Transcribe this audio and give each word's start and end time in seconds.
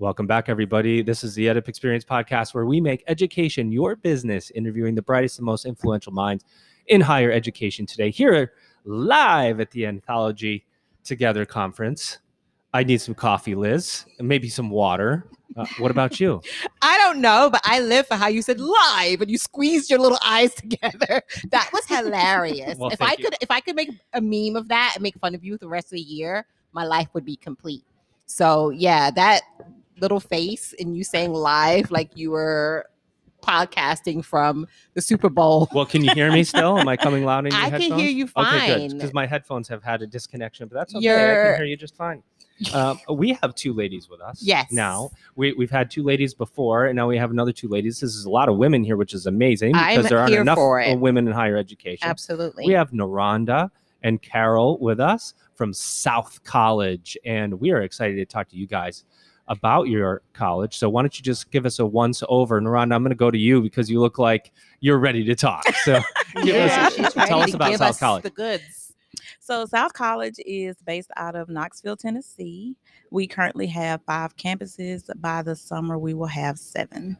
Welcome 0.00 0.26
back, 0.26 0.48
everybody. 0.48 1.02
This 1.02 1.22
is 1.22 1.34
the 1.34 1.44
EdUp 1.48 1.68
Experience 1.68 2.06
podcast 2.06 2.54
where 2.54 2.64
we 2.64 2.80
make 2.80 3.04
education 3.06 3.70
your 3.70 3.96
business, 3.96 4.50
interviewing 4.52 4.94
the 4.94 5.02
brightest 5.02 5.38
and 5.38 5.44
most 5.44 5.66
influential 5.66 6.10
minds 6.10 6.42
in 6.86 7.02
higher 7.02 7.30
education 7.30 7.84
today, 7.84 8.08
here 8.08 8.54
live 8.86 9.60
at 9.60 9.70
the 9.72 9.84
Anthology 9.84 10.64
Together 11.04 11.44
conference. 11.44 12.16
I 12.72 12.82
need 12.82 13.02
some 13.02 13.14
coffee, 13.14 13.54
Liz, 13.54 14.06
and 14.18 14.26
maybe 14.26 14.48
some 14.48 14.70
water. 14.70 15.26
Uh, 15.54 15.66
what 15.76 15.90
about 15.90 16.18
you? 16.18 16.40
I 16.80 16.96
don't 16.96 17.20
know, 17.20 17.50
but 17.52 17.60
I 17.64 17.80
live 17.80 18.06
for 18.06 18.14
how 18.14 18.28
you 18.28 18.40
said 18.40 18.58
live 18.58 19.20
and 19.20 19.30
you 19.30 19.36
squeezed 19.36 19.90
your 19.90 19.98
little 19.98 20.18
eyes 20.24 20.54
together. 20.54 21.22
That 21.50 21.68
was 21.74 21.84
hilarious. 21.84 22.78
Well, 22.78 22.88
if 22.88 23.02
I 23.02 23.16
you. 23.18 23.24
could 23.24 23.34
if 23.42 23.50
I 23.50 23.60
could 23.60 23.76
make 23.76 23.90
a 24.14 24.20
meme 24.22 24.56
of 24.56 24.68
that 24.68 24.92
and 24.94 25.02
make 25.02 25.18
fun 25.18 25.34
of 25.34 25.44
you 25.44 25.58
the 25.58 25.68
rest 25.68 25.88
of 25.88 25.96
the 25.96 26.00
year, 26.00 26.46
my 26.72 26.86
life 26.86 27.08
would 27.12 27.26
be 27.26 27.36
complete. 27.36 27.84
So 28.24 28.70
yeah, 28.70 29.10
that 29.10 29.42
little 30.00 30.20
face 30.20 30.74
and 30.78 30.96
you 30.96 31.04
saying 31.04 31.32
live 31.32 31.90
like 31.90 32.16
you 32.16 32.30
were 32.30 32.86
podcasting 33.42 34.24
from 34.24 34.66
the 34.94 35.00
Super 35.00 35.28
Bowl. 35.28 35.68
Well, 35.74 35.86
can 35.86 36.04
you 36.04 36.12
hear 36.12 36.30
me 36.30 36.44
still? 36.44 36.78
Am 36.78 36.88
I 36.88 36.96
coming 36.96 37.24
loud 37.24 37.46
in 37.46 37.52
your 37.52 37.60
I 37.64 37.70
can 37.70 37.98
hear 37.98 38.10
you 38.10 38.26
fine. 38.26 38.46
Okay, 38.56 38.88
good. 38.88 38.96
Because 38.96 39.14
my 39.14 39.26
headphones 39.26 39.68
have 39.68 39.82
had 39.82 40.02
a 40.02 40.06
disconnection, 40.06 40.68
but 40.68 40.74
that's 40.74 40.94
okay. 40.94 41.08
I 41.08 41.12
You're- 41.12 41.44
can 41.52 41.56
hear 41.56 41.64
you 41.66 41.76
just 41.76 41.96
fine. 41.96 42.22
Um, 42.74 43.00
we 43.10 43.32
have 43.40 43.54
two 43.54 43.72
ladies 43.72 44.10
with 44.10 44.20
us. 44.20 44.42
Yes. 44.42 44.70
Now 44.70 45.10
we 45.34 45.54
we've 45.54 45.70
had 45.70 45.90
two 45.90 46.02
ladies 46.02 46.34
before, 46.34 46.86
and 46.86 46.96
now 46.96 47.08
we 47.08 47.16
have 47.16 47.30
another 47.30 47.52
two 47.52 47.68
ladies. 47.68 48.00
This 48.00 48.14
is 48.14 48.26
a 48.26 48.30
lot 48.30 48.50
of 48.50 48.58
women 48.58 48.84
here, 48.84 48.98
which 48.98 49.14
is 49.14 49.24
amazing 49.24 49.74
I'm 49.74 49.96
because 49.96 50.10
there 50.10 50.18
aren't 50.18 50.34
enough 50.34 50.58
women 50.98 51.26
in 51.26 51.32
higher 51.32 51.56
education. 51.56 52.06
Absolutely. 52.06 52.66
We 52.66 52.74
have 52.74 52.90
Naronda 52.90 53.70
and 54.02 54.20
Carol 54.20 54.78
with 54.78 55.00
us 55.00 55.32
from 55.54 55.72
South 55.72 56.42
College, 56.44 57.16
and 57.24 57.58
we 57.60 57.70
are 57.70 57.80
excited 57.80 58.16
to 58.16 58.26
talk 58.26 58.48
to 58.50 58.56
you 58.56 58.66
guys 58.66 59.04
about 59.50 59.88
your 59.88 60.22
college. 60.32 60.78
So 60.78 60.88
why 60.88 61.02
don't 61.02 61.18
you 61.18 61.22
just 61.22 61.50
give 61.50 61.66
us 61.66 61.78
a 61.78 61.84
once 61.84 62.22
over, 62.28 62.60
Naronda? 62.60 62.94
I'm 62.94 63.02
going 63.02 63.10
to 63.10 63.16
go 63.16 63.30
to 63.30 63.38
you 63.38 63.60
because 63.60 63.90
you 63.90 64.00
look 64.00 64.18
like 64.18 64.52
you're 64.78 64.98
ready 64.98 65.24
to 65.24 65.34
talk. 65.34 65.64
So 65.84 66.00
give 66.36 66.46
yeah, 66.46 66.86
us, 66.86 66.94
she's 66.94 67.12
tell 67.14 67.40
us 67.40 67.54
about 67.54 67.70
give 67.70 67.78
South 67.78 67.90
us 67.90 67.98
College. 67.98 68.22
The 68.22 68.30
goods. 68.30 68.94
So 69.40 69.64
South 69.66 69.94
College 69.94 70.36
is 70.44 70.76
based 70.86 71.10
out 71.16 71.34
of 71.34 71.48
Knoxville, 71.48 71.96
Tennessee. 71.96 72.76
We 73.10 73.26
currently 73.26 73.66
have 73.68 74.02
five 74.06 74.36
campuses. 74.36 75.10
By 75.20 75.42
the 75.42 75.56
summer, 75.56 75.98
we 75.98 76.14
will 76.14 76.26
have 76.26 76.58
seven. 76.58 77.16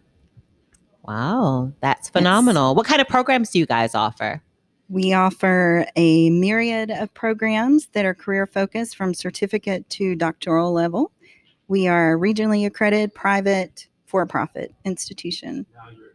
Wow, 1.03 1.73
that's 1.81 2.11
phenomenal. 2.11 2.75
What 2.75 2.87
kind 2.87 3.01
of 3.01 3.09
programs 3.09 3.51
do 3.51 3.59
you 3.59 3.67
guys 3.67 3.95
offer? 3.95 4.43
We 4.91 5.13
offer 5.13 5.87
a 5.97 6.31
myriad 6.31 6.91
of 6.91 7.13
programs 7.15 7.87
that 7.93 8.05
are 8.05 8.15
career 8.15 8.47
focused 8.47 8.97
from 8.97 9.15
certificate 9.15 9.89
to 9.91 10.15
doctoral 10.15 10.73
level. 10.73 11.13
We 11.71 11.87
are 11.87 12.15
a 12.15 12.19
regionally 12.19 12.67
accredited 12.67 13.15
private 13.15 13.87
for 14.05 14.27
profit 14.27 14.75
institution. 14.85 15.65
now 15.73 15.89
you're 15.97 16.09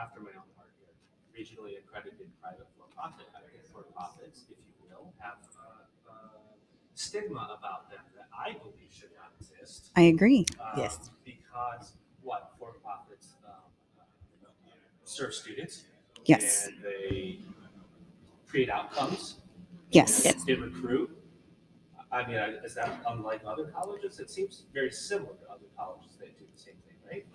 after 0.00 0.20
my 0.20 0.28
own 0.28 0.46
heart 0.56 0.70
here. 0.78 0.94
Regionally 1.34 1.78
accredited 1.78 2.28
private 2.40 2.68
for-profit, 2.78 3.26
for-profits, 3.72 4.42
if 4.48 4.56
you 4.68 4.72
will, 4.88 5.12
have 5.18 5.38
a, 5.58 6.12
a 6.12 6.16
stigma 6.94 7.58
about 7.58 7.90
them 7.90 7.98
that 8.14 8.28
I 8.32 8.52
believe 8.52 8.88
should 8.88 9.10
not 9.18 9.32
exist. 9.40 9.90
I 9.96 10.02
agree. 10.02 10.46
um, 10.60 10.78
Yes. 10.78 11.10
Because 11.24 11.94
what 12.22 12.52
for-profits 12.56 13.30
um, 13.44 13.50
uh, 13.98 14.70
serve 15.04 15.34
students. 15.34 15.86
Yes. 16.26 16.68
And 16.68 16.76
they 16.84 17.38
create 18.46 18.70
outcomes. 18.70 19.38
Yes. 19.90 20.24
and 20.24 20.40
They 20.46 20.54
recruit. 20.54 21.19
I 22.12 22.26
mean, 22.26 22.36
is 22.64 22.74
that 22.74 23.00
unlike 23.08 23.42
other 23.46 23.66
colleges? 23.66 24.18
It 24.18 24.30
seems 24.30 24.64
very 24.74 24.90
similar 24.90 25.34
to 25.34 25.50
other 25.50 25.66
colleges. 25.76 26.10
They 26.18 26.26
do 26.26 26.44
the 26.52 26.60
same 26.60 26.74
thing, 26.86 26.96
right? 27.08 27.26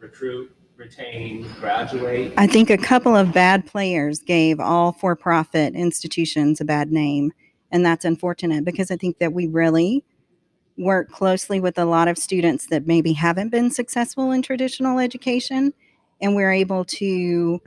Recruit, 0.00 0.54
retain, 0.76 1.46
graduate. 1.60 2.32
I 2.36 2.46
think 2.46 2.70
a 2.70 2.78
couple 2.78 3.14
of 3.14 3.32
bad 3.32 3.66
players 3.66 4.20
gave 4.20 4.58
all 4.58 4.92
for 4.92 5.14
profit 5.14 5.74
institutions 5.74 6.60
a 6.60 6.64
bad 6.64 6.90
name. 6.90 7.32
And 7.70 7.86
that's 7.86 8.04
unfortunate 8.04 8.64
because 8.64 8.90
I 8.90 8.96
think 8.96 9.18
that 9.18 9.32
we 9.32 9.46
really 9.46 10.04
work 10.76 11.10
closely 11.10 11.60
with 11.60 11.78
a 11.78 11.84
lot 11.84 12.08
of 12.08 12.18
students 12.18 12.66
that 12.68 12.86
maybe 12.86 13.12
haven't 13.12 13.50
been 13.50 13.70
successful 13.70 14.32
in 14.32 14.42
traditional 14.42 14.98
education. 14.98 15.72
And 16.20 16.34
we're 16.34 16.52
able 16.52 16.84
to 16.86 17.60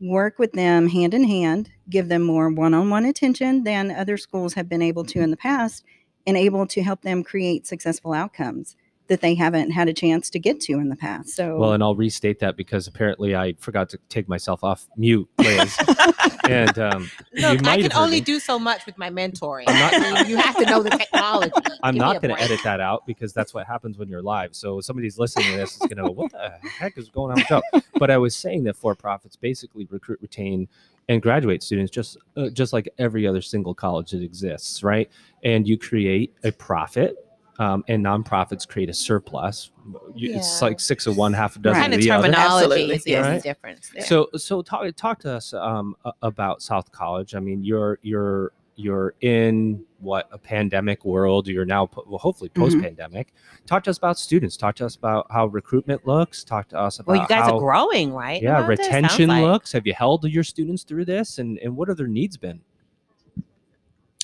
work 0.00 0.38
with 0.38 0.52
them 0.52 0.88
hand 0.88 1.14
in 1.14 1.24
hand, 1.24 1.70
give 1.90 2.08
them 2.08 2.22
more 2.22 2.48
one 2.50 2.74
on 2.74 2.90
one 2.90 3.04
attention 3.04 3.64
than 3.64 3.90
other 3.90 4.16
schools 4.16 4.54
have 4.54 4.68
been 4.68 4.82
able 4.82 5.04
to 5.04 5.20
in 5.20 5.30
the 5.30 5.36
past, 5.36 5.84
and 6.26 6.36
able 6.36 6.66
to 6.66 6.82
help 6.82 7.02
them 7.02 7.24
create 7.24 7.66
successful 7.66 8.12
outcomes 8.12 8.76
that 9.08 9.20
they 9.20 9.34
haven't 9.34 9.70
had 9.70 9.88
a 9.88 9.92
chance 9.92 10.30
to 10.30 10.38
get 10.38 10.60
to 10.60 10.74
in 10.74 10.88
the 10.88 10.96
past. 10.96 11.30
So, 11.30 11.56
Well, 11.58 11.72
and 11.72 11.82
I'll 11.82 11.96
restate 11.96 12.38
that 12.40 12.56
because 12.56 12.86
apparently 12.86 13.34
I 13.34 13.54
forgot 13.58 13.88
to 13.90 13.98
take 14.08 14.28
myself 14.28 14.62
off 14.62 14.86
mute, 14.96 15.28
Liz. 15.38 15.76
and 16.48 16.78
um, 16.78 17.10
you 17.32 17.42
Look, 17.48 17.66
I 17.66 17.76
can 17.80 17.90
have 17.90 18.00
only 18.00 18.18
me. 18.18 18.20
do 18.20 18.38
so 18.38 18.58
much 18.58 18.86
with 18.86 18.96
my 18.98 19.10
mentoring. 19.10 19.64
I'm 19.66 20.02
not- 20.02 20.28
you 20.28 20.36
have 20.36 20.56
to 20.56 20.66
know 20.66 20.82
the 20.82 20.90
technology. 20.90 21.52
I'm 21.82 21.94
Give 21.94 22.00
not 22.00 22.22
going 22.22 22.34
to 22.34 22.40
edit 22.42 22.60
that 22.64 22.80
out 22.80 23.06
because 23.06 23.32
that's 23.32 23.54
what 23.54 23.66
happens 23.66 23.98
when 23.98 24.08
you're 24.08 24.22
live. 24.22 24.54
So 24.54 24.80
somebody's 24.80 25.18
listening 25.18 25.52
to 25.52 25.56
this 25.56 25.72
is 25.72 25.78
going 25.78 25.96
to 25.96 26.02
go, 26.04 26.10
"What 26.10 26.32
the 26.32 26.52
heck 26.78 26.98
is 26.98 27.08
going 27.08 27.30
on 27.32 27.36
with 27.38 27.46
Joe?" 27.48 27.80
But 27.98 28.10
I 28.10 28.18
was 28.18 28.34
saying 28.36 28.64
that 28.64 28.76
for-profits 28.76 29.36
basically 29.36 29.86
recruit, 29.90 30.18
retain, 30.20 30.68
and 31.08 31.22
graduate 31.22 31.62
students 31.62 31.90
just 31.90 32.18
uh, 32.36 32.50
just 32.50 32.72
like 32.72 32.88
every 32.98 33.26
other 33.26 33.40
single 33.40 33.74
college 33.74 34.10
that 34.10 34.22
exists, 34.22 34.82
right? 34.82 35.10
And 35.42 35.66
you 35.66 35.78
create 35.78 36.34
a 36.44 36.52
profit, 36.52 37.16
um, 37.58 37.84
and 37.88 38.04
nonprofits 38.04 38.66
create 38.68 38.88
a 38.88 38.94
surplus. 38.94 39.70
You, 40.14 40.34
It's 40.36 40.62
like 40.62 40.78
six 40.80 41.06
of 41.06 41.16
one, 41.16 41.32
half 41.32 41.56
a 41.56 41.58
dozen 41.58 41.80
kind 41.80 41.92
of 41.94 41.98
of 41.98 42.04
the 42.04 42.10
other. 42.10 42.22
terminology 42.28 42.64
Absolutely, 42.64 42.94
is, 42.96 43.06
yes. 43.06 43.20
is 43.24 43.26
Right. 43.30 43.42
the 43.42 43.48
difference. 43.48 43.90
there. 43.94 44.04
So 44.04 44.28
so 44.36 44.62
talk 44.62 44.94
talk 44.96 45.18
to 45.20 45.32
us 45.32 45.52
um, 45.54 45.96
about 46.22 46.62
South 46.62 46.92
College. 46.92 47.34
I 47.34 47.40
mean, 47.40 47.64
you're 47.64 47.98
you're 48.02 48.52
you're 48.76 49.14
in 49.22 49.84
what 49.98 50.28
a 50.30 50.38
pandemic 50.38 51.04
world. 51.04 51.48
You're 51.48 51.64
now 51.64 51.90
well, 52.06 52.18
hopefully 52.18 52.48
Mm-hmm. 52.50 52.62
post 52.62 52.80
pandemic. 52.80 53.32
Talk 53.66 53.82
to 53.84 53.90
us 53.90 53.98
about 53.98 54.18
students. 54.20 54.56
Talk 54.56 54.76
to 54.76 54.86
us 54.86 54.94
about 54.94 55.26
how 55.32 55.46
recruitment 55.46 56.06
looks. 56.06 56.44
Talk 56.44 56.68
to 56.68 56.78
us 56.78 57.00
about 57.00 57.12
well, 57.12 57.22
you 57.22 57.26
guys 57.28 57.46
how, 57.46 57.56
are 57.56 57.60
growing, 57.60 58.12
right? 58.12 58.40
yeah 58.40 58.58
Amanda? 58.58 58.74
It 58.74 58.78
sounds 58.78 58.88
retention 58.88 59.28
like. 59.30 59.42
looks. 59.42 59.72
Have 59.72 59.84
you 59.84 59.94
held 59.94 60.22
your 60.24 60.44
students 60.44 60.84
through 60.84 61.06
this, 61.06 61.38
and 61.38 61.58
and 61.58 61.76
what 61.76 61.88
have 61.88 61.96
their 61.96 62.06
needs 62.06 62.36
been? 62.36 62.60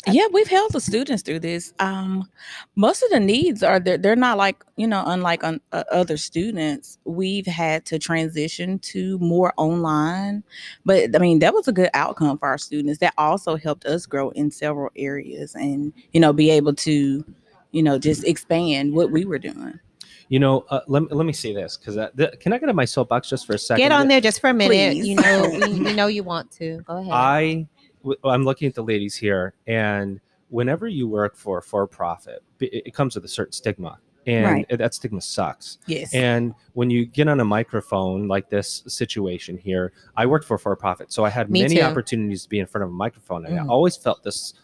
Yeah, 0.07 0.27
we've 0.33 0.49
helped 0.49 0.73
the 0.75 0.81
students 0.81 1.23
through 1.23 1.41
this. 1.41 1.73
Um, 1.79 2.29
most 2.77 3.03
of 3.03 3.11
the 3.11 3.21
needs 3.21 3.63
are 3.63 3.81
they're, 3.81 3.97
they're 3.99 4.17
not 4.17 4.37
like 4.37 4.63
you 4.77 4.87
know 4.87 5.03
unlike 5.07 5.43
on, 5.45 5.61
uh, 5.73 5.85
other 5.91 6.17
students. 6.17 6.99
We've 7.05 7.47
had 7.47 7.85
to 7.87 7.99
transition 7.99 8.79
to 8.81 9.19
more 9.19 9.53
online, 9.57 10.43
but 10.85 11.15
I 11.15 11.19
mean 11.19 11.39
that 11.39 11.55
was 11.55 11.69
a 11.69 11.73
good 11.73 11.91
outcome 11.95 12.39
for 12.39 12.49
our 12.49 12.59
students. 12.59 12.99
That 13.01 13.15
also 13.17 13.57
helped 13.57 13.87
us 13.87 14.05
grow 14.07 14.31
in 14.31 14.51
several 14.51 14.91
areas 14.97 15.55
and 15.55 15.93
you 16.13 16.21
know 16.21 16.33
be 16.33 16.51
able 16.51 16.75
to 16.75 17.25
you 17.73 17.83
know 17.83 17.99
just 17.99 18.25
expand 18.25 18.93
what 18.95 19.11
we 19.11 19.25
were 19.25 19.39
doing. 19.39 19.79
You 20.31 20.39
know, 20.41 20.65
uh, 20.71 20.81
let, 20.89 21.03
me- 21.03 21.09
let 21.11 21.27
me 21.27 21.35
say 21.35 21.53
this 21.53 21.77
because 21.77 21.97
can 22.41 22.53
I 22.55 22.59
get 22.59 22.69
on 22.69 22.75
my 22.75 22.87
soapbox 22.87 23.29
just 23.29 23.47
for 23.47 23.55
a 23.55 23.59
second? 23.59 23.83
Get 23.83 23.93
on 23.93 24.09
there 24.09 24.23
just 24.23 24.41
for 24.41 24.49
a 24.51 24.55
minute. 24.55 24.95
Please. 24.95 25.07
You 25.09 25.17
know, 25.17 25.51
we, 25.51 25.81
we 25.81 25.93
know 25.93 26.07
you 26.07 26.25
want 26.25 26.51
to. 26.53 26.79
Go 26.87 26.97
ahead. 26.97 27.13
I 27.13 27.43
w- 27.43 27.67
I'm 28.25 28.45
looking 28.45 28.69
at 28.69 28.75
the 28.75 28.83
ladies 28.83 29.15
here, 29.17 29.55
and 29.67 30.21
whenever 30.49 30.87
you 30.89 31.09
work 31.09 31.37
for 31.37 31.61
for 31.61 31.87
profit, 31.87 32.43
it, 32.61 32.95
comes 32.95 33.15
with 33.15 33.25
a 33.25 33.29
certain 33.29 33.53
stigma, 33.53 33.99
and 34.27 34.45
Right. 34.45 34.79
that 34.79 34.95
stigma 34.95 35.21
sucks. 35.21 35.79
Yes. 35.87 36.15
And 36.15 36.55
when 36.75 36.91
you 36.91 37.07
get 37.07 37.29
on 37.29 37.41
a 37.41 37.45
microphone 37.45 38.29
like 38.29 38.49
this 38.51 38.83
situation 38.87 39.57
here, 39.57 39.93
I 40.17 40.27
worked 40.27 40.45
for 40.47 40.59
for 40.59 40.75
profit, 40.77 41.13
so 41.13 41.25
I 41.25 41.31
had 41.31 41.51
Me 41.51 41.63
many 41.63 41.77
too. 41.77 41.83
opportunities 41.83 42.43
to 42.45 42.49
be 42.49 42.59
in 42.61 42.67
front 42.67 42.85
of 42.85 42.91
a 42.91 42.93
microphone, 42.95 43.47
and 43.47 43.59
I 43.59 43.63
Mhm. 43.65 43.69
always 43.71 43.97
felt 43.97 44.23
this 44.23 44.55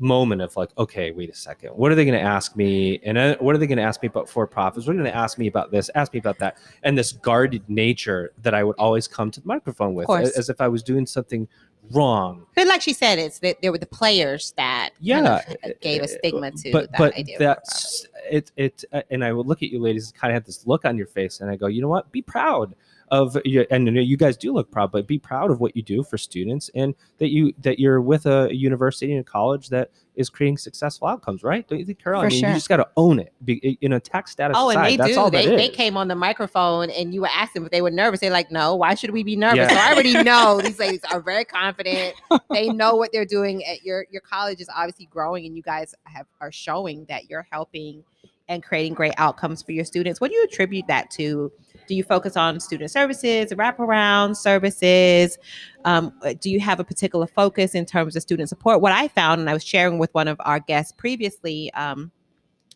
moment 0.00 0.40
of 0.42 0.56
like, 0.56 0.70
okay, 0.78 1.10
wait 1.12 1.30
a 1.30 1.34
second, 1.34 1.70
what 1.70 1.92
are 1.92 1.94
they 1.94 2.04
going 2.04 2.18
to 2.18 2.24
ask 2.24 2.56
me? 2.56 2.98
And 3.04 3.16
uh, 3.18 3.36
what 3.38 3.54
are 3.54 3.58
they 3.58 3.66
going 3.66 3.78
to 3.78 3.84
ask 3.84 4.02
me 4.02 4.08
about 4.08 4.28
for 4.28 4.46
profits? 4.46 4.86
What 4.86 4.94
are 4.94 4.96
they 4.96 5.02
going 5.04 5.12
to 5.12 5.18
ask 5.18 5.38
me 5.38 5.46
about 5.46 5.70
this? 5.70 5.90
Ask 5.94 6.12
me 6.14 6.18
about 6.18 6.38
that? 6.38 6.56
And 6.82 6.96
this 6.98 7.12
guarded 7.12 7.62
nature 7.68 8.32
that 8.42 8.54
I 8.54 8.64
would 8.64 8.76
always 8.78 9.06
come 9.06 9.30
to 9.30 9.40
the 9.40 9.46
microphone 9.46 9.94
with, 9.94 10.08
as, 10.10 10.30
as 10.38 10.48
if 10.48 10.60
I 10.60 10.68
was 10.68 10.82
doing 10.82 11.06
something 11.06 11.46
wrong. 11.92 12.46
but 12.54 12.66
like 12.66 12.82
she 12.82 12.92
said, 12.92 13.18
it's 13.18 13.38
that 13.40 13.60
there 13.62 13.72
were 13.72 13.78
the 13.78 13.86
players 13.86 14.52
that 14.56 14.90
kind 14.90 15.00
Yeah, 15.00 15.42
of 15.64 15.80
gave 15.80 16.02
a 16.02 16.08
stigma 16.08 16.50
to 16.50 16.72
but 16.72 16.90
that 16.92 16.98
but 16.98 17.14
idea. 17.16 17.38
that's 17.38 18.06
it 18.30 18.52
it 18.56 18.84
uh, 18.92 19.00
and 19.10 19.24
i 19.24 19.32
would 19.32 19.46
look 19.46 19.62
at 19.62 19.70
you 19.70 19.80
ladies 19.80 20.12
kind 20.16 20.30
of 20.30 20.34
have 20.34 20.44
this 20.44 20.66
look 20.66 20.84
on 20.84 20.96
your 20.98 21.06
face 21.06 21.40
and 21.40 21.50
i 21.50 21.56
go 21.56 21.66
you 21.68 21.80
know 21.80 21.88
what 21.88 22.12
be 22.12 22.20
proud 22.22 22.74
of 23.10 23.36
your 23.44 23.66
and 23.70 23.88
you 23.88 24.16
guys 24.16 24.36
do 24.36 24.52
look 24.52 24.70
proud 24.70 24.92
but 24.92 25.06
be 25.06 25.18
proud 25.18 25.50
of 25.50 25.60
what 25.60 25.74
you 25.74 25.82
do 25.82 26.02
for 26.02 26.16
students 26.16 26.70
and 26.74 26.94
that 27.18 27.30
you 27.30 27.52
that 27.58 27.78
you're 27.78 28.00
with 28.00 28.26
a 28.26 28.48
university 28.54 29.12
and 29.12 29.20
a 29.20 29.24
college 29.24 29.68
that 29.68 29.90
is 30.14 30.28
creating 30.28 30.56
successful 30.56 31.08
outcomes 31.08 31.42
right 31.42 31.66
don't 31.68 31.78
you 31.78 31.84
think 31.84 31.98
carol 31.98 32.20
i 32.20 32.24
For 32.24 32.30
mean 32.30 32.44
you 32.44 32.54
just 32.54 32.68
got 32.68 32.76
to 32.76 32.88
own 32.96 33.18
it 33.18 33.32
be, 33.44 33.78
in 33.80 33.94
a 33.94 34.00
tax 34.00 34.30
status 34.30 34.56
Oh, 34.60 34.70
and 34.70 34.84
they 34.84 34.96
that's 34.96 35.14
do. 35.14 35.30
They, 35.30 35.46
they 35.56 35.68
came 35.68 35.96
on 35.96 36.08
the 36.08 36.14
microphone 36.14 36.90
and 36.90 37.14
you 37.14 37.22
were 37.22 37.28
asking 37.28 37.64
if 37.64 37.70
they 37.70 37.80
were 37.80 37.90
nervous. 37.90 38.20
They're 38.20 38.30
like, 38.30 38.50
no, 38.50 38.74
why 38.74 38.94
should 38.94 39.10
we 39.10 39.22
be 39.22 39.36
nervous? 39.36 39.56
Yeah. 39.56 39.68
So 39.68 39.76
I 39.76 39.92
already 39.92 40.12
know 40.22 40.60
these 40.60 40.78
ladies 40.78 41.00
are 41.10 41.20
very 41.20 41.44
confident. 41.44 42.14
they 42.50 42.68
know 42.68 42.94
what 42.94 43.10
they're 43.12 43.24
doing. 43.24 43.64
At 43.64 43.82
your 43.82 44.06
your 44.10 44.20
college 44.20 44.60
is 44.60 44.68
obviously 44.74 45.06
growing 45.06 45.46
and 45.46 45.56
you 45.56 45.62
guys 45.62 45.94
have 46.04 46.26
are 46.40 46.52
showing 46.52 47.06
that 47.06 47.30
you're 47.30 47.46
helping 47.50 48.04
and 48.50 48.64
creating 48.64 48.92
great 48.94 49.14
outcomes 49.16 49.62
for 49.62 49.70
your 49.70 49.84
students. 49.84 50.20
What 50.20 50.30
do 50.30 50.36
you 50.36 50.42
attribute 50.42 50.88
that 50.88 51.08
to? 51.12 51.50
Do 51.86 51.94
you 51.94 52.02
focus 52.02 52.36
on 52.36 52.58
student 52.58 52.90
services, 52.90 53.52
wraparound 53.52 54.36
services? 54.36 55.38
Um, 55.84 56.12
do 56.40 56.50
you 56.50 56.58
have 56.58 56.80
a 56.80 56.84
particular 56.84 57.28
focus 57.28 57.76
in 57.76 57.86
terms 57.86 58.16
of 58.16 58.22
student 58.22 58.48
support? 58.48 58.80
What 58.80 58.92
I 58.92 59.06
found, 59.08 59.40
and 59.40 59.48
I 59.48 59.54
was 59.54 59.64
sharing 59.64 59.98
with 59.98 60.12
one 60.14 60.26
of 60.26 60.36
our 60.40 60.58
guests 60.58 60.92
previously 60.92 61.72
um, 61.74 62.10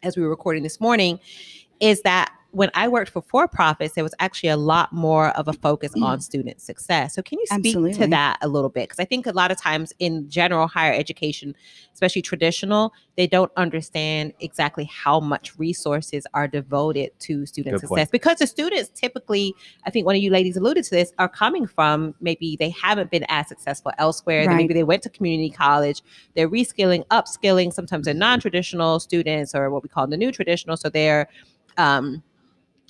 as 0.05 0.17
we 0.17 0.23
were 0.23 0.31
recording 0.31 0.63
this 0.63 0.81
morning, 0.81 1.19
is 1.81 2.03
that 2.03 2.33
when 2.55 2.71
I 2.75 2.87
worked 2.87 3.11
for 3.11 3.21
for 3.21 3.49
profits, 3.49 3.95
there 3.95 4.05
was 4.05 4.15
actually 4.21 4.49
a 4.49 4.57
lot 4.57 4.93
more 4.93 5.31
of 5.31 5.49
a 5.49 5.53
focus 5.53 5.93
on 6.01 6.21
student 6.21 6.61
success. 6.61 7.15
So, 7.15 7.23
can 7.23 7.39
you 7.41 7.47
speak 7.47 7.97
to 7.97 8.07
that 8.07 8.39
a 8.43 8.49
little 8.49 8.71
bit? 8.71 8.89
Because 8.89 9.01
I 9.01 9.05
think 9.05 9.27
a 9.27 9.33
lot 9.33 9.51
of 9.51 9.61
times 9.61 9.93
in 9.99 10.29
general 10.31 10.69
higher 10.69 10.93
education, 10.93 11.57
especially 11.93 12.23
traditional, 12.23 12.93
they 13.17 13.27
don't 13.27 13.51
understand 13.57 14.35
exactly 14.39 14.85
how 14.85 15.19
much 15.19 15.59
resources 15.59 16.27
are 16.33 16.47
devoted 16.47 17.11
to 17.21 17.45
student 17.45 17.81
Good 17.81 17.89
point. 17.89 17.99
success. 17.99 18.11
Because 18.11 18.39
the 18.39 18.47
students 18.47 18.89
typically, 18.95 19.53
I 19.85 19.91
think 19.91 20.07
one 20.07 20.15
of 20.15 20.23
you 20.23 20.31
ladies 20.31 20.57
alluded 20.57 20.85
to 20.85 20.91
this, 20.91 21.13
are 21.19 21.29
coming 21.29 21.67
from 21.67 22.15
maybe 22.21 22.57
they 22.59 22.71
haven't 22.71 23.11
been 23.11 23.25
as 23.29 23.49
successful 23.49 23.91
elsewhere. 23.99 24.47
Right. 24.47 24.57
Maybe 24.57 24.75
they 24.75 24.85
went 24.85 25.03
to 25.03 25.11
community 25.11 25.51
college, 25.51 26.03
they're 26.37 26.49
reskilling, 26.49 27.05
upskilling. 27.09 27.73
Sometimes 27.73 28.05
they're 28.05 28.15
non-traditional 28.15 29.01
students 29.01 29.57
or 29.57 29.71
what 29.71 29.83
we 29.83 29.89
call 29.89 30.07
the 30.07 30.17
new 30.17 30.31
traditional. 30.31 30.77
So 30.77 30.89
they're 30.89 31.29
um 31.77 32.23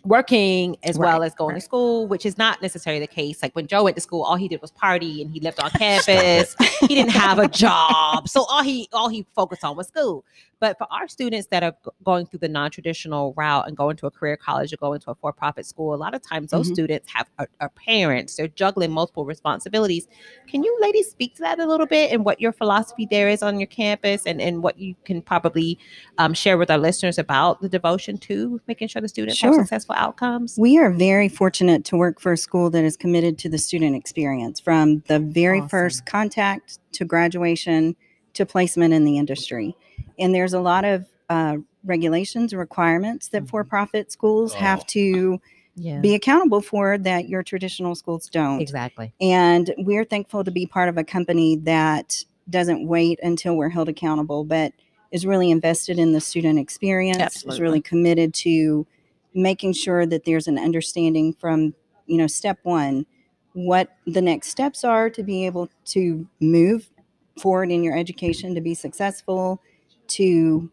working 0.05 0.77
as 0.83 0.99
well 0.99 1.23
as 1.23 1.35
going 1.35 1.55
right. 1.55 1.61
to 1.61 1.65
school, 1.65 2.07
which 2.07 2.27
is 2.27 2.37
not 2.37 2.61
necessarily 2.63 3.01
the 3.01 3.07
case. 3.07 3.43
Like 3.43 3.55
when 3.55 3.67
Joe 3.67 3.85
went 3.85 3.97
to 3.97 4.01
school, 4.03 4.23
all 4.23 4.37
he 4.37 4.49
did 4.49 4.61
was 4.61 4.71
party 4.71 5.23
and 5.23 5.31
he 5.31 5.41
lived 5.41 5.61
on 5.61 5.71
campus. 5.79 6.55
he 6.81 6.89
didn't 6.89 7.11
have 7.13 7.39
a 7.39 7.49
job. 7.65 8.29
So 8.29 8.45
all 8.45 8.63
he 8.63 8.89
all 8.93 9.09
he 9.09 9.27
focused 9.35 9.65
on 9.65 9.77
was 9.77 9.89
school. 9.89 10.25
But 10.61 10.79
for 10.79 10.87
our 10.91 11.09
students 11.09 11.49
that 11.49 11.63
are 11.63 11.75
going 12.05 12.25
through 12.27 12.39
the 12.39 12.49
non-traditional 12.49 13.35
route 13.37 13.67
and 13.67 13.77
going 13.77 13.97
to 13.97 14.07
a 14.07 14.11
career 14.11 14.37
college 14.37 14.73
or 14.73 14.77
going 14.79 15.01
to 15.01 15.11
a 15.11 15.15
for-profit 15.15 15.67
school, 15.67 15.95
a 15.95 15.97
lot 15.97 16.15
of 16.15 16.23
times 16.23 16.53
those 16.53 16.69
Mhm. 16.71 16.73
students 16.75 17.13
have 17.13 17.29
are, 17.39 17.49
are 17.61 17.69
parents. 17.71 18.37
They're 18.37 18.49
juggling 18.49 18.91
multiple 18.91 19.27
responsibilities. 19.27 20.07
Can 20.47 20.63
you 20.63 20.75
ladies 20.81 21.11
speak 21.11 21.35
to 21.37 21.43
that 21.43 21.59
a 21.59 21.67
little 21.67 21.87
bit 21.87 22.13
and 22.13 22.25
what 22.25 22.41
your 22.41 22.53
philosophy 22.53 23.07
there 23.11 23.29
is 23.29 23.43
on 23.43 23.59
your 23.61 23.67
campus 23.67 24.23
and, 24.27 24.41
and 24.41 24.63
what 24.63 24.79
you 24.79 24.95
can 25.05 25.21
probably 25.21 25.79
um, 26.19 26.33
share 26.35 26.57
with 26.57 26.71
our 26.71 26.79
listeners 26.79 27.19
about 27.19 27.61
the 27.61 27.69
devotion 27.69 28.17
to 28.19 28.61
making 28.67 28.89
sure 28.89 29.03
the 29.03 29.09
students 29.09 29.37
Sure. 29.37 29.53
successful 29.55 29.94
outcomes? 29.95 30.57
We 30.59 30.79
are 30.79 30.91
very 30.91 31.29
fortunate 31.29 31.85
to 31.87 31.97
work 31.97 32.21
for 32.21 32.33
a 32.33 32.37
school 32.37 32.71
that 32.71 32.85
is 32.85 32.97
committed 32.97 33.39
to 33.39 33.49
the 33.49 33.59
student 33.59 33.97
experience 33.97 34.61
from 34.61 35.03
the 35.09 35.19
very 35.19 35.59
Awesome. 35.59 35.69
first 35.69 36.07
contact 36.07 36.79
to 36.93 37.05
graduation 37.05 37.97
to 38.35 38.45
placement 38.47 38.93
in 38.95 39.05
the 39.05 39.19
industry. 39.19 39.77
And 40.19 40.35
there's 40.35 40.53
a 40.55 40.61
lot 40.61 40.85
of 40.85 41.07
uh, 41.31 41.57
regulations 41.85 42.53
and 42.53 42.61
requirements 42.61 43.29
that 43.29 43.45
Mhm. 43.45 43.49
for 43.49 43.65
profit 43.65 44.13
schools 44.13 44.53
Oh. 44.55 44.59
have 44.59 44.87
to 44.89 45.41
Yeah. 45.77 45.99
be 46.01 46.15
accountable 46.15 46.61
for 46.61 46.99
that 46.99 47.29
your 47.31 47.43
traditional 47.43 47.95
schools 47.95 48.29
don't. 48.29 48.61
Exactly. 48.61 49.13
And 49.21 49.73
we're 49.79 50.05
thankful 50.05 50.45
to 50.45 50.51
be 50.51 50.67
part 50.67 50.89
of 50.91 50.99
a 50.99 51.03
company 51.05 51.57
that 51.65 52.23
doesn't 52.51 52.87
wait 52.87 53.19
until 53.23 53.57
we're 53.57 53.71
held 53.71 53.89
accountable, 53.89 54.45
but 54.45 54.73
is 55.13 55.25
really 55.25 55.51
invested 55.51 55.99
in 55.99 56.13
the 56.13 56.21
student 56.21 56.59
experience, 56.59 57.45
is 57.47 57.59
really 57.61 57.81
committed 57.81 58.35
to 58.35 58.87
making 59.35 59.73
sure 59.73 60.07
that 60.07 60.25
there's 60.25 60.47
an 60.49 60.59
understanding 60.59 61.33
from, 61.35 61.75
you 62.07 62.17
know, 62.17 62.27
step 62.27 62.59
one, 62.63 63.07
what 63.53 63.97
the 64.07 64.23
next 64.23 64.49
steps 64.49 64.85
are 64.85 65.11
to 65.11 65.23
be 65.23 65.47
able 65.47 65.69
to 65.87 66.27
move 66.41 66.91
forward 67.39 67.71
in 67.71 67.83
your 67.83 67.97
education, 67.97 68.55
to 68.55 68.61
be 68.61 68.75
successful, 68.75 69.61
to 70.09 70.71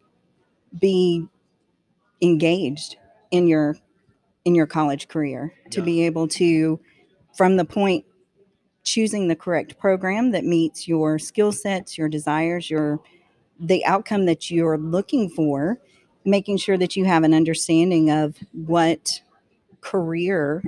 be 0.80 1.26
engaged 2.20 2.96
in 3.30 3.46
your 3.48 3.76
in 4.44 4.54
your 4.54 4.66
college 4.66 5.08
career 5.08 5.52
to 5.70 5.80
Yeah. 5.80 5.84
be 5.84 6.06
able 6.06 6.28
to 6.28 6.80
from 7.36 7.56
the 7.56 7.64
point 7.64 8.04
choosing 8.84 9.28
the 9.28 9.36
correct 9.36 9.78
program 9.78 10.32
that 10.32 10.44
meets 10.44 10.88
your 10.88 11.18
skill 11.18 11.52
sets 11.52 11.96
your 11.98 12.08
desires 12.08 12.70
your 12.70 13.00
the 13.60 13.84
outcome 13.84 14.26
that 14.26 14.50
you're 14.50 14.78
looking 14.78 15.28
for 15.28 15.78
making 16.24 16.56
sure 16.56 16.78
that 16.78 16.96
you 16.96 17.04
have 17.04 17.24
an 17.24 17.34
understanding 17.34 18.10
of 18.10 18.36
what 18.52 19.20
career 19.80 20.62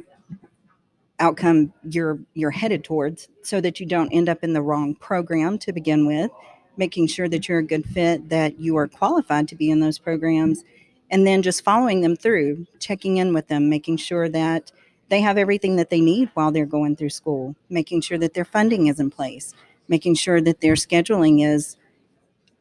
outcome 1.21 1.73
you're 1.89 2.19
you're 2.35 2.51
headed 2.51 2.83
towards 2.83 3.29
so 3.43 3.61
that 3.61 3.79
you 3.79 3.87
don't 3.87 4.13
end 4.13 4.29
up 4.29 4.43
in 4.43 4.53
the 4.53 4.63
wrong 4.63 4.95
program 4.97 5.59
to 5.59 5.73
begin 5.73 6.07
with 6.07 6.31
making 6.77 7.07
sure 7.07 7.29
that 7.29 7.49
you're 7.49 7.61
a 7.61 7.65
good 7.65 7.87
fit 7.87 8.29
that 8.29 8.59
you 8.59 8.77
are 8.77 8.89
qualified 8.89 9.47
to 9.47 9.55
be 9.55 9.71
in 9.71 9.79
those 9.79 9.99
programs 9.99 10.65
and 11.11 11.25
then 11.25 11.41
just 11.41 11.63
following 11.63 12.01
them 12.01 12.17
through 12.17 12.67
checking 12.81 13.19
in 13.19 13.33
with 13.33 13.47
them 13.47 13.69
making 13.69 13.97
sure 13.97 14.29
that 14.29 14.73
they 15.09 15.21
have 15.21 15.39
everything 15.39 15.77
that 15.77 15.89
they 15.89 16.01
need 16.01 16.29
while 16.35 16.51
they're 16.51 16.67
going 16.67 16.97
through 16.97 17.11
school 17.11 17.55
making 17.71 18.01
sure 18.01 18.19
that 18.19 18.35
their 18.35 18.45
funding 18.45 18.89
is 18.89 18.99
in 18.99 19.09
place 19.09 19.55
making 19.87 20.17
sure 20.17 20.41
that 20.41 20.61
their 20.61 20.75
scheduling 20.75 21.47
is 21.47 21.77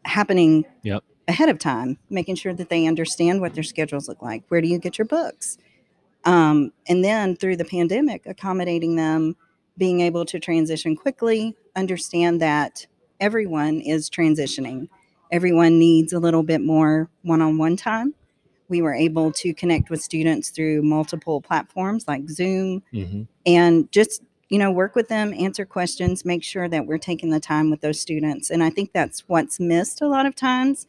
happening 0.05 0.63
Yep. 0.83 1.03
Ahead 1.27 1.49
of 1.49 1.57
time 1.59 1.97
making 2.09 2.35
sure 2.35 2.53
that 2.53 2.69
they 2.69 2.85
understand 2.85 3.39
what 3.41 3.53
their 3.53 3.63
schedules 3.63 4.07
look 4.07 4.21
like. 4.21 4.43
Where 4.49 4.61
do 4.61 4.67
you 4.67 4.77
get 4.79 4.97
your 4.97 5.05
books? 5.05 5.57
Um, 6.25 6.71
and 6.87 7.03
then 7.03 7.35
through 7.35 7.57
the 7.57 7.65
pandemic 7.65 8.25
accommodating 8.25 8.95
them 8.95 9.35
being 9.77 10.01
able 10.01 10.25
to 10.25 10.39
transition 10.39 10.95
quickly 10.95 11.55
understand 11.75 12.41
that 12.41 12.85
everyone 13.19 13.79
is 13.79 14.09
transitioning. 14.09 14.87
Everyone 15.31 15.79
needs 15.79 16.13
a 16.13 16.19
little 16.19 16.43
bit 16.43 16.61
more 16.61 17.09
one-on-one 17.23 17.75
time. 17.77 18.13
We 18.69 18.81
were 18.81 18.93
able 18.93 19.31
to 19.33 19.53
connect 19.53 19.89
with 19.89 20.01
students 20.01 20.49
through 20.49 20.83
multiple 20.83 21.41
platforms 21.41 22.05
like 22.07 22.29
zoom 22.29 22.83
Mhm. 22.93 23.27
and 23.45 23.91
just 23.91 24.21
you 24.49 24.59
know 24.59 24.71
work 24.71 24.95
with 24.95 25.07
them 25.07 25.33
answer 25.33 25.65
questions 25.65 26.23
make 26.25 26.43
sure 26.43 26.69
that 26.69 26.85
we're 26.85 26.97
taking 26.99 27.31
the 27.31 27.39
time 27.39 27.69
with 27.71 27.81
those 27.81 27.99
students. 27.99 28.49
And 28.51 28.63
i 28.63 28.69
think 28.69 28.91
that's 28.93 29.21
what's 29.27 29.59
missed 29.59 30.01
a 30.01 30.07
lot 30.07 30.25
of 30.27 30.35
times 30.35 30.85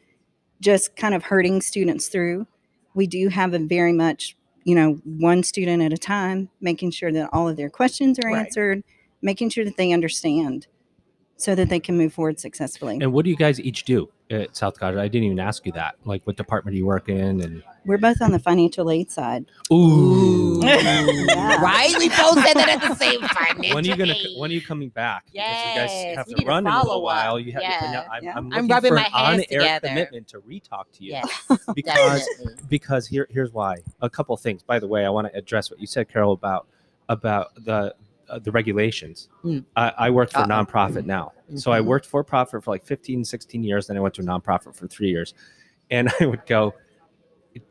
just 0.65 0.95
kind 0.95 1.13
of 1.13 1.23
hurting 1.23 1.61
students 1.61 2.07
through 2.07 2.47
we 2.95 3.05
do 3.05 3.27
have 3.29 3.53
a 3.53 3.59
very 3.59 3.93
much 3.93 4.35
you 4.63 4.73
know 4.73 4.93
one 5.05 5.43
student 5.43 5.83
at 5.83 5.93
a 5.93 5.97
time 5.97 6.49
making 6.59 6.89
sure 6.89 7.11
that 7.11 7.29
all 7.31 7.47
of 7.47 7.55
their 7.55 7.69
questions 7.69 8.17
are 8.17 8.29
Right. 8.29 8.39
answered 8.39 8.83
making 9.21 9.49
sure 9.49 9.63
that 9.63 9.77
they 9.77 9.91
understand 9.91 10.65
so 11.37 11.53
that 11.55 11.69
they 11.69 11.79
can 11.79 11.97
move 11.97 12.13
forward 12.13 12.39
successfully 12.39 12.97
And 13.01 13.11
what 13.11 13.25
do 13.25 13.29
you 13.31 13.35
guys 13.35 13.59
each 13.59 13.83
do 13.83 14.09
at 14.31 14.55
South 14.55 14.79
College? 14.79 14.95
I 14.97 15.07
didn't 15.07 15.25
even 15.25 15.39
ask 15.39 15.65
you 15.65 15.71
that. 15.73 15.95
Like, 16.05 16.25
what 16.25 16.37
department 16.37 16.73
do 16.73 16.77
you 16.79 16.85
work 16.85 17.09
in? 17.09 17.41
And 17.41 17.61
we're 17.85 17.97
both 17.97 18.21
on 18.21 18.31
the 18.31 18.39
financial 18.39 18.89
aid 18.89 19.11
side 19.11 19.45
ooh, 19.71 20.59
Yeah. 20.63 21.57
Right? 21.61 21.93
We 21.97 22.09
both 22.09 22.35
said 22.43 22.53
that 22.55 22.69
at 22.69 22.81
the 22.81 22.95
same 22.95 23.21
time. 23.21 23.57
when 23.73 23.77
are 23.77 23.81
you 23.87 23.95
gonna? 23.95 24.13
Ninja 24.13 24.39
When 24.39 24.49
are 24.49 24.53
you 24.53 24.61
coming 24.61 24.89
back? 24.89 25.25
Because 25.25 25.35
Yes, 25.35 25.91
you 25.91 26.05
guys 26.07 26.17
have 26.17 26.27
we 26.27 26.33
to 26.33 26.39
need 26.39 26.45
to 26.45 26.49
run 26.49 26.65
in 26.67 26.73
a 26.73 26.75
little 26.77 26.85
follow 26.91 27.01
while. 27.03 27.39
You 27.39 27.51
have. 27.53 27.61
Yeah. 27.61 28.07
I'm, 28.11 28.23
Yeah. 28.23 28.31
I'm, 28.35 28.37
I'm 28.37 28.49
looking 28.49 28.67
rubbing 28.69 28.89
for 28.89 28.95
my 28.95 29.05
an 29.05 29.11
hands 29.11 29.43
on-air 29.51 29.59
together. 29.59 29.87
commitment 29.89 30.27
to 30.29 30.39
re-talk 30.39 30.91
to 30.93 31.03
you 31.03 31.11
Yes, 31.11 31.43
because 31.75 32.25
definitely. 32.27 32.63
because 32.69 33.07
here 33.07 33.27
here's 33.29 33.51
why. 33.51 33.77
A 34.01 34.09
couple 34.09 34.35
things. 34.37 34.63
By 34.63 34.79
the 34.79 34.87
way, 34.87 35.05
I 35.05 35.09
want 35.09 35.27
to 35.31 35.37
address 35.37 35.69
what 35.69 35.79
you 35.79 35.87
said, 35.87 36.07
Carol, 36.09 36.31
about 36.33 36.67
about 37.09 37.53
the 37.63 37.93
uh, 38.29 38.39
the 38.39 38.51
regulations. 38.51 39.29
Mm. 39.43 39.65
I, 39.75 39.93
I 39.97 40.09
work 40.09 40.31
for 40.31 40.39
a 40.39 40.41
Uh-oh. 40.41 40.47
nonprofit 40.65 41.05
now. 41.05 41.31
So 41.55 41.71
I 41.71 41.79
Mhm. 41.79 41.85
worked 41.85 42.05
for 42.05 42.23
profit 42.23 42.63
for 42.63 42.71
like 42.71 42.83
15, 42.85 43.23
16 43.23 43.63
years. 43.63 43.87
Then 43.87 43.97
I 43.97 43.99
went 43.99 44.13
to 44.15 44.21
a 44.21 44.25
nonprofit 44.25 44.75
for 44.75 44.87
three 44.87 45.09
years. 45.09 45.33
And 45.91 46.09
I 46.19 46.25
would 46.25 46.45
go, 46.45 46.73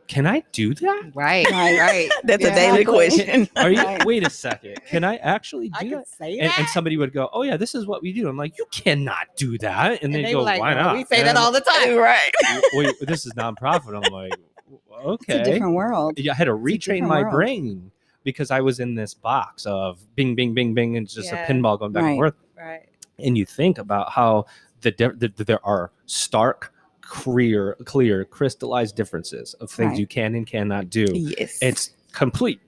can 0.07 0.27
I 0.27 0.43
do 0.53 0.73
that? 0.75 1.11
Right, 1.15 1.51
Right. 1.51 1.79
right. 1.79 2.11
That's 2.25 2.43
Yeah. 2.43 2.53
a 2.53 2.55
daily 2.55 2.81
Exactly. 2.83 3.09
question. 3.09 3.49
Are 3.57 3.71
you, 3.71 3.83
Right. 3.83 4.05
wait 4.07 4.27
a 4.27 4.31
second. 4.31 4.77
Can 4.87 5.05
I 5.05 5.17
actually 5.17 5.69
do 5.71 5.79
can 5.79 5.91
that? 5.91 6.09
say 6.09 6.39
And, 6.39 6.49
that. 6.51 6.59
and 6.61 6.69
somebody 6.69 6.97
would 6.97 7.13
go, 7.13 7.29
oh 7.33 7.43
yeah, 7.43 7.57
this 7.59 7.75
is 7.75 7.87
what 7.87 8.01
we 8.01 8.13
do. 8.13 8.29
I'm 8.29 8.37
like, 8.37 8.57
you 8.57 8.65
cannot 8.71 9.27
do 9.37 9.59
that. 9.59 9.93
And, 9.93 10.05
And 10.05 10.15
they, 10.15 10.23
they 10.23 10.33
go, 10.33 10.43
like, 10.43 10.61
why 10.61 10.75
"Well, 10.75 10.85
not? 10.85 10.97
We 10.97 11.05
say 11.05 11.23
that 11.23 11.37
all 11.37 11.53
the 11.53 11.61
time. 11.61 11.97
right. 11.97 12.33
wait, 12.75 12.95
this 13.01 13.27
is 13.27 13.33
nonprofit. 13.35 13.95
I'm 13.95 14.11
like, 14.13 14.33
it's 14.33 14.81
a 14.91 15.09
okay. 15.09 15.43
different 15.45 15.75
world 15.75 16.19
Yeah, 16.19 16.33
I 16.33 16.37
had 16.37 16.45
to 16.45 16.53
retrain 16.57 17.03
my 17.07 17.21
world. 17.23 17.33
brain 17.35 17.91
because 18.25 18.50
I 18.50 18.61
was 18.61 18.81
in 18.81 18.95
this 18.95 19.14
box 19.14 19.64
of 19.66 20.00
bing, 20.16 20.35
bing, 20.35 20.54
bing, 20.54 20.75
bing, 20.75 20.97
and 20.97 21.07
it's 21.07 21.14
just 21.14 21.31
Yeah. 21.31 21.45
a 21.45 21.47
pinball 21.47 21.78
going 21.78 21.93
back 21.93 22.02
Right. 22.02 22.09
and 22.11 22.19
forth. 22.19 22.35
Right. 22.59 22.88
And 23.19 23.38
you 23.38 23.45
think 23.47 23.78
about 23.78 24.11
how 24.11 24.47
the, 24.81 24.90
the, 25.16 25.28
the 25.37 25.45
there 25.45 25.64
are 25.64 25.93
stark, 26.07 26.73
clear, 27.02 27.76
clear, 27.85 28.25
crystallized 28.25 28.97
differences 28.97 29.54
of 29.54 29.71
things 29.71 29.90
Right. 29.90 29.99
you 30.00 30.07
can 30.07 30.35
and 30.35 30.47
cannot 30.47 30.90
do. 30.90 31.07
Yes. 31.12 31.59
It's 31.62 31.90
complete 32.12 32.61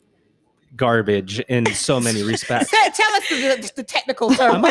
garbage 0.76 1.40
in 1.40 1.66
so 1.74 1.98
many 2.00 2.22
respects. 2.32 2.70
Tell 2.70 3.14
us 3.14 3.28
the, 3.28 3.72
the 3.76 3.82
technical 3.82 4.30
term 4.30 4.56
Am 4.56 4.64
I- 4.64 4.70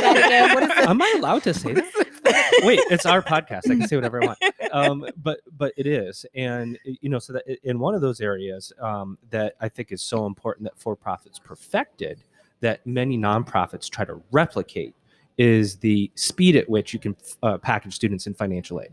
What 0.53 0.63
is 0.63 0.69
it? 0.69 0.89
Am 0.89 1.01
I 1.01 1.13
allowed 1.17 1.43
to 1.43 1.53
say 1.53 1.73
that? 1.73 2.04
Wait, 2.63 2.79
it's 2.89 3.05
our 3.05 3.21
podcast. 3.21 3.69
I 3.69 3.75
can 3.75 3.87
say 3.87 3.95
whatever 3.95 4.23
I 4.23 4.27
want. 4.27 4.39
Um, 4.71 5.05
but 5.21 5.39
but 5.57 5.73
it 5.77 5.87
is, 5.87 6.25
and 6.35 6.77
you 6.83 7.09
know, 7.09 7.19
so 7.19 7.33
that 7.33 7.43
in 7.63 7.79
one 7.79 7.95
of 7.95 8.01
those 8.01 8.19
areas 8.21 8.73
um, 8.79 9.17
that 9.29 9.55
I 9.61 9.69
think 9.69 9.91
is 9.91 10.01
so 10.01 10.25
important 10.25 10.65
that 10.65 10.77
for 10.77 10.95
profits 10.95 11.39
perfected, 11.39 12.19
that 12.61 12.85
many 12.85 13.17
nonprofits 13.17 13.89
try 13.89 14.05
to 14.05 14.21
replicate, 14.31 14.95
is 15.37 15.77
the 15.77 16.11
speed 16.15 16.55
at 16.55 16.69
which 16.69 16.93
you 16.93 16.99
can 16.99 17.15
uh, 17.43 17.57
package 17.57 17.93
students 17.93 18.27
in 18.27 18.33
financial 18.33 18.81
aid. 18.81 18.91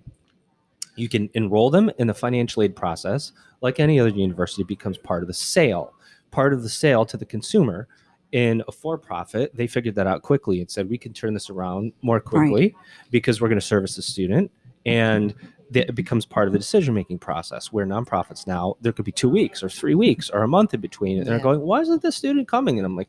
you 0.97 1.09
can 1.09 1.31
enroll 1.35 1.71
them 1.71 1.91
in 1.99 2.07
the 2.07 2.15
financial 2.15 2.63
aid 2.63 2.77
process 2.77 3.33
like 3.61 3.81
any 3.81 3.99
other 3.99 4.11
university 4.11 4.63
becomes 4.65 4.99
part 4.99 5.23
of 5.23 5.27
the 5.27 5.35
sale 5.35 5.95
part 6.31 6.53
of 6.53 6.63
the 6.63 6.69
sale 6.69 7.05
to 7.07 7.17
the 7.17 7.25
consumer 7.25 7.89
in 8.33 8.63
a 8.67 8.73
for-profit 8.73 9.55
they 9.55 9.67
figured 9.67 9.95
that 9.95 10.07
out 10.07 10.23
quickly 10.23 10.61
and 10.61 10.71
said 10.71 10.89
we 10.89 10.97
can 10.99 11.13
turn 11.13 11.35
this 11.35 11.51
around 11.51 11.93
more 12.03 12.19
quickly 12.19 12.75
because 13.11 13.41
we're 13.41 13.49
going 13.49 13.61
to 13.61 13.67
service 13.67 13.95
the 13.97 14.03
student. 14.03 14.51
And 14.87 15.35
it 15.75 15.95
becomes 15.95 16.27
part 16.27 16.47
of 16.49 16.53
the 16.53 16.59
decision 16.59 16.93
making 16.95 17.19
process 17.19 17.73
where 17.73 17.87
nonprofits 17.87 18.47
now 18.47 18.77
there 18.81 18.93
could 18.93 19.05
be 19.05 19.13
two 19.13 19.29
weeks 19.29 19.63
or 19.63 19.69
three 19.69 19.95
weeks 19.95 20.29
or 20.29 20.43
a 20.43 20.49
month 20.49 20.75
in 20.75 20.81
between 20.81 21.19
and 21.19 21.27
they're 21.27 21.39
going 21.39 21.61
why 21.61 21.81
isn't 21.81 22.03
this 22.03 22.17
student 22.17 22.49
coming? 22.49 22.79
And 22.79 22.85
i'm 22.87 22.97
like 22.97 23.09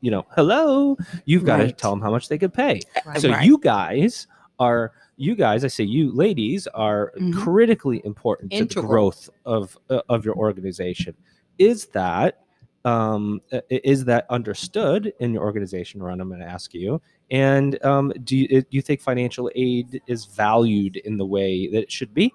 you 0.00 0.10
know 0.12 0.24
hello 0.36 0.96
you've 1.24 1.44
got 1.44 1.56
to 1.58 1.72
tell 1.72 1.90
them 1.90 2.00
how 2.00 2.10
much 2.10 2.28
they 2.28 2.38
could 2.38 2.52
pay. 2.54 2.80
Right. 3.06 3.20
so 3.20 3.30
Right. 3.30 3.44
you 3.44 3.58
guys 3.58 4.26
are 4.60 4.92
you 5.16 5.34
guys 5.34 5.64
i 5.64 5.68
say 5.68 5.82
you 5.84 6.12
ladies 6.12 6.66
are 6.68 7.12
Mhm. 7.18 7.34
critically 7.34 8.00
important 8.04 8.52
to 8.52 8.58
the 8.64 8.80
growth 8.88 9.30
of 9.44 9.76
uh, 9.90 10.00
of 10.08 10.24
your 10.24 10.36
organization. 10.36 11.14
Is 11.58 11.86
that 11.86 12.42
um 12.88 13.40
is 13.70 14.04
that 14.04 14.26
understood 14.30 15.12
in 15.20 15.32
your 15.32 15.42
organization 15.42 16.02
ron 16.02 16.20
i'm 16.20 16.28
going 16.28 16.40
to 16.40 16.46
ask 16.46 16.72
you 16.74 17.00
and 17.30 17.82
um 17.84 18.12
do 18.24 18.36
you, 18.36 18.48
do 18.48 18.66
you 18.70 18.82
think 18.82 19.00
financial 19.00 19.50
aid 19.54 20.00
is 20.06 20.24
valued 20.24 20.96
in 20.96 21.16
the 21.16 21.26
way 21.26 21.68
that 21.68 21.82
it 21.82 21.92
should 21.92 22.14
be 22.14 22.32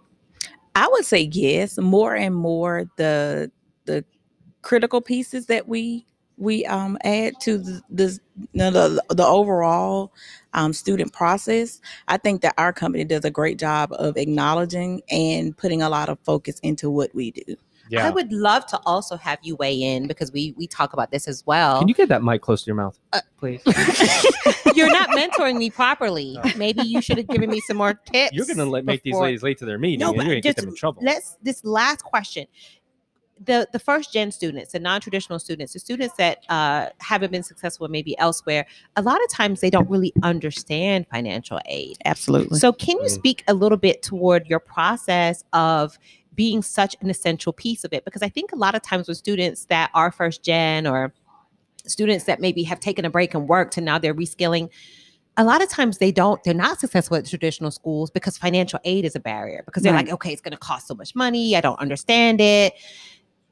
I 0.76 0.88
would 0.88 1.06
say 1.06 1.30
yes. 1.32 1.78
More 1.78 2.16
and 2.16 2.36
more 2.36 2.86
the 2.98 3.52
the 3.86 4.04
critical 4.62 5.02
pieces 5.02 5.46
that 5.48 5.68
we 5.68 6.06
we 6.38 6.66
um 6.66 6.98
add 7.04 7.34
to 7.42 7.58
the 7.58 7.82
the 7.90 8.20
the, 8.54 9.04
the 9.10 9.26
overall 9.26 10.14
um, 10.54 10.74
student 10.74 11.14
process. 11.14 11.82
I 12.08 12.18
think 12.18 12.42
that 12.42 12.54
our 12.58 12.74
company 12.74 13.04
does 13.04 13.26
a 13.26 13.32
great 13.32 13.58
job 13.60 13.92
of 13.94 14.18
acknowledging 14.18 15.02
and 15.10 15.56
putting 15.58 15.82
a 15.82 15.90
lot 15.90 16.10
of 16.10 16.20
focus 16.24 16.60
into 16.60 16.90
what 16.90 17.14
we 17.14 17.32
do. 17.32 17.56
Yeah. 17.90 18.08
I 18.08 18.12
would 18.12 18.32
love 18.32 18.66
to 18.68 18.80
also 18.86 19.18
have 19.18 19.40
you 19.44 19.56
weigh 19.58 19.82
in 19.82 20.08
because 20.08 20.32
we 20.32 20.54
we 20.58 20.68
talk 20.68 20.94
about 20.94 21.12
this 21.12 21.28
as 21.28 21.46
well. 21.46 21.80
can 21.80 21.88
you 21.88 21.94
get 21.94 22.10
that 22.10 22.24
mic 22.24 22.42
close 22.42 22.64
to 22.64 22.68
your 22.68 22.76
mouth 22.76 22.98
Uh, 23.12 23.20
please 23.38 23.62
You're 24.74 24.92
not 24.92 25.10
mentoring 25.10 25.58
me 25.58 25.70
properly. 25.70 26.38
Maybe 26.58 26.82
you 26.82 27.02
should 27.02 27.18
have 27.18 27.28
given 27.28 27.50
me 27.50 27.60
some 27.68 27.78
more 27.78 27.94
tips. 27.94 28.34
you're 28.34 28.46
going 28.46 28.58
to 28.58 28.66
let, 28.66 28.86
make 28.86 29.04
these 29.04 29.16
ladies 29.16 29.44
late 29.44 29.58
to 29.60 29.66
their 29.66 29.78
meeting 29.78 30.00
No, 30.00 30.08
and 30.08 30.16
you're 30.16 30.26
going 30.26 30.38
to 30.38 30.42
get 30.42 30.56
them 30.56 30.70
in 30.70 30.76
trouble 30.76 31.02
Let's 31.04 31.38
this 31.44 31.64
last 31.64 32.04
question. 32.04 32.48
The 33.40 33.68
the 33.72 33.80
first 33.80 34.14
gen 34.14 34.32
students, 34.32 34.72
the 34.74 34.80
non-traditional 34.80 35.40
students, 35.40 35.74
the 35.74 35.80
students 35.80 36.16
that 36.18 36.44
uh, 36.50 36.90
haven't 37.00 37.32
been 37.32 37.44
successful 37.44 37.88
maybe 37.88 38.18
elsewhere, 38.20 38.66
a 38.96 39.02
lot 39.02 39.22
of 39.24 39.30
times 39.30 39.60
they 39.60 39.70
don't 39.70 39.90
really 39.90 40.14
understand 40.22 41.08
financial 41.12 41.60
aid. 41.66 41.98
Absolutely. 42.06 42.60
So 42.60 42.72
can 42.72 42.98
you 43.00 43.08
Mm. 43.08 43.16
speak 43.16 43.44
a 43.48 43.54
little 43.54 43.78
bit 43.78 44.02
toward 44.04 44.48
your 44.48 44.60
process 44.60 45.44
of 45.52 45.98
being 46.36 46.62
such 46.62 46.96
an 47.02 47.10
essential 47.10 47.52
piece 47.54 47.84
of 47.84 47.92
it? 47.92 48.06
Because 48.06 48.22
I 48.22 48.30
think 48.30 48.52
a 48.52 48.56
lot 48.56 48.76
of 48.76 48.82
times 48.84 49.08
with 49.08 49.18
students 49.18 49.66
that 49.66 49.90
are 49.94 50.12
first 50.12 50.44
gen 50.44 50.86
or 50.88 51.14
students 51.86 52.26
that 52.26 52.40
maybe 52.40 52.64
have 52.64 52.80
taken 52.80 53.04
a 53.04 53.10
break 53.10 53.34
and 53.34 53.50
worked 53.50 53.78
and 53.78 53.86
now 53.86 53.98
they're 53.98 54.14
reskilling, 54.16 54.70
a 55.36 55.44
lot 55.44 55.62
of 55.64 55.68
times 55.70 55.98
they 55.98 56.12
don't, 56.12 56.42
they're 56.44 56.54
not 56.54 56.80
successful 56.80 57.18
at 57.18 57.26
traditional 57.26 57.72
schools 57.72 58.12
because 58.12 58.38
financial 58.38 58.80
aid 58.84 59.04
is 59.04 59.16
a 59.16 59.20
barrier 59.20 59.64
because 59.66 59.82
they're 59.84 59.92
Right. 59.92 60.06
like, 60.06 60.14
okay, 60.14 60.32
it's 60.32 60.42
going 60.42 60.52
to 60.54 60.58
cost 60.58 60.88
so 60.88 60.94
much 60.94 61.16
money. 61.16 61.56
I 61.56 61.62
don't 61.62 61.80
understand 61.80 62.40
it. 62.40 62.74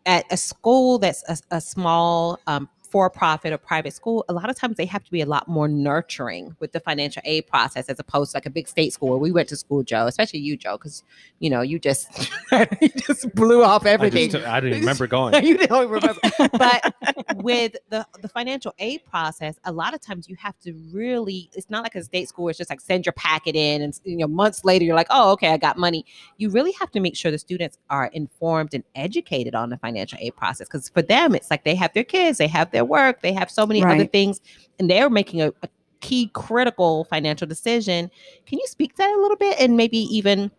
At 0.06 0.26
a 0.32 0.38
school 0.38 0.98
that's 1.00 1.24
a, 1.28 1.58
a 1.58 1.62
small 1.62 2.40
um, 2.48 2.70
for-profit 2.92 3.54
or 3.54 3.58
private 3.58 3.94
school, 3.94 4.26
a 4.28 4.34
lot 4.34 4.50
of 4.50 4.56
times 4.58 4.76
they 4.76 4.86
have 4.86 5.04
to 5.04 5.12
be 5.12 5.22
a 5.22 5.26
lot 5.26 5.48
more 5.48 5.68
nurturing 5.68 6.56
with 6.60 6.74
the 6.74 6.80
financial 6.80 7.22
aid 7.26 7.48
process 7.48 7.88
as 7.88 7.98
opposed 8.00 8.32
to 8.32 8.38
like 8.38 8.46
a 8.46 8.50
big 8.50 8.68
state 8.68 8.92
school 8.92 9.10
where 9.10 9.18
we 9.18 9.32
went 9.32 9.48
to 9.48 9.56
school, 9.56 9.82
Joe, 9.82 10.08
especially 10.08 10.40
you, 10.40 10.58
Joe, 10.58 10.78
because 10.78 11.04
you 11.40 11.50
know 11.50 11.62
you 11.62 11.80
just 11.80 12.30
you 12.82 12.90
just 12.90 13.34
blew 13.34 13.64
off 13.64 13.86
I, 13.86 13.92
everything. 13.92 14.30
just, 14.30 14.46
I 14.46 14.60
didn't 14.60 14.80
remember 14.82 15.08
going 15.08 15.42
you 15.46 15.58
don't 15.58 15.90
remember, 15.90 16.20
but 16.52 17.11
with 17.38 17.76
the 17.90 18.06
the 18.22 18.28
financial 18.28 18.74
aid 18.80 19.02
process, 19.06 19.60
a 19.66 19.72
lot 19.72 19.94
of 19.94 20.02
times 20.02 20.28
you 20.30 20.36
have 20.38 20.58
to 20.60 20.74
really. 20.92 21.50
It's 21.54 21.70
not 21.70 21.84
like 21.84 21.96
a 21.96 22.04
state 22.04 22.30
school. 22.30 22.50
It's 22.50 22.58
just 22.58 22.70
like 22.70 22.82
send 22.82 23.06
your 23.06 23.14
packet 23.14 23.56
in, 23.56 23.82
and 23.82 24.00
you 24.04 24.18
know 24.18 24.28
months 24.28 24.64
later 24.64 24.86
you're 24.86 24.96
like, 24.96 25.08
oh, 25.10 25.32
okay, 25.32 25.50
I 25.50 25.58
got 25.58 25.78
money. 25.78 26.06
You 26.38 26.50
really 26.50 26.72
have 26.74 26.92
to 26.92 27.00
make 27.00 27.16
sure 27.16 27.32
the 27.32 27.38
students 27.38 27.78
are 27.90 28.08
informed 28.08 28.74
and 28.74 28.84
educated 28.96 29.56
on 29.56 29.70
the 29.70 29.78
financial 29.78 30.18
aid 30.22 30.36
process 30.36 30.68
because 30.68 30.90
for 30.90 31.02
them, 31.02 31.36
it's 31.36 31.50
like 31.50 31.64
they 31.64 31.76
have 31.76 31.94
their 31.94 32.04
kids, 32.04 32.38
they 32.38 32.48
have 32.48 32.72
their 32.72 32.86
work, 32.86 33.22
they 33.22 33.34
have 33.34 33.50
so 33.50 33.66
many 33.66 33.84
other 33.84 34.06
things, 34.06 34.42
and 34.80 34.90
they're 34.90 35.10
making 35.10 35.42
a, 35.42 35.50
a 35.64 35.70
key 36.02 36.30
critical 36.34 37.06
financial 37.06 37.48
decision. 37.48 38.12
Can 38.46 38.60
you 38.60 38.68
speak 38.68 38.92
to 38.94 38.98
that 38.98 39.16
a 39.16 39.22
little 39.22 39.38
bit 39.38 39.60
and 39.60 39.78
maybe 39.78 39.98
even 39.98 40.52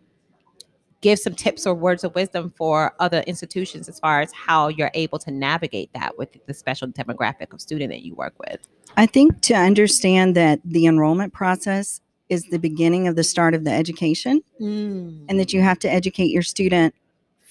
give 1.03 1.19
some 1.19 1.35
tips 1.35 1.67
or 1.67 1.75
words 1.75 2.03
of 2.03 2.15
wisdom 2.15 2.51
for 2.57 2.95
other 2.99 3.19
institutions 3.27 3.87
as 3.87 3.99
far 3.99 4.21
as 4.21 4.31
how 4.31 4.69
you're 4.69 4.89
able 4.95 5.19
to 5.19 5.29
navigate 5.29 5.91
that 5.93 6.17
with 6.17 6.29
the 6.47 6.53
special 6.53 6.87
demographic 6.87 7.53
of 7.53 7.61
student 7.61 7.91
that 7.91 8.01
you 8.01 8.15
work 8.15 8.33
with? 8.39 8.67
I 8.97 9.05
think 9.05 9.41
to 9.41 9.53
understand 9.53 10.35
that 10.35 10.61
the 10.63 10.87
enrollment 10.87 11.33
process 11.33 11.99
is 12.29 12.45
the 12.45 12.57
beginning 12.57 13.07
of 13.07 13.15
the 13.15 13.23
start 13.23 13.53
of 13.53 13.65
the 13.65 13.71
education 13.71 14.41
and 14.59 15.39
that 15.39 15.53
you 15.53 15.59
mm. 15.59 15.63
have 15.63 15.77
to 15.79 15.91
educate 15.91 16.31
your 16.31 16.41
student 16.41 16.95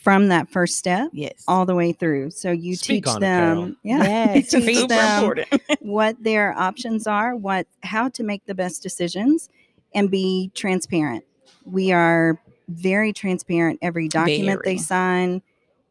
from 0.02 0.28
that 0.28 0.50
first 0.50 0.76
step 0.76 1.10
yes. 1.12 1.44
all 1.46 1.64
the 1.64 1.74
way 1.74 1.92
through. 1.92 2.30
So 2.30 2.50
you 2.50 2.74
Speak 2.74 3.04
teach 3.04 3.14
on 3.14 3.18
it, 3.18 3.20
them, 3.20 3.76
yeah, 3.84 4.02
Yes, 4.02 4.50
teach 4.50 4.64
Super 4.64 4.88
them 4.88 5.44
what 5.80 6.20
their 6.20 6.58
options 6.58 7.06
are, 7.06 7.36
what 7.36 7.66
how 7.82 8.08
to 8.08 8.24
make 8.24 8.44
the 8.46 8.54
best 8.54 8.82
decisions, 8.82 9.48
and 9.94 10.10
be 10.10 10.50
transparent. 10.54 11.24
We 11.64 11.92
are 11.92 12.40
very 12.72 13.12
transparent. 13.12 13.78
Every 13.82 14.08
document 14.08 14.62
they 14.64 14.76
sign, 14.76 15.42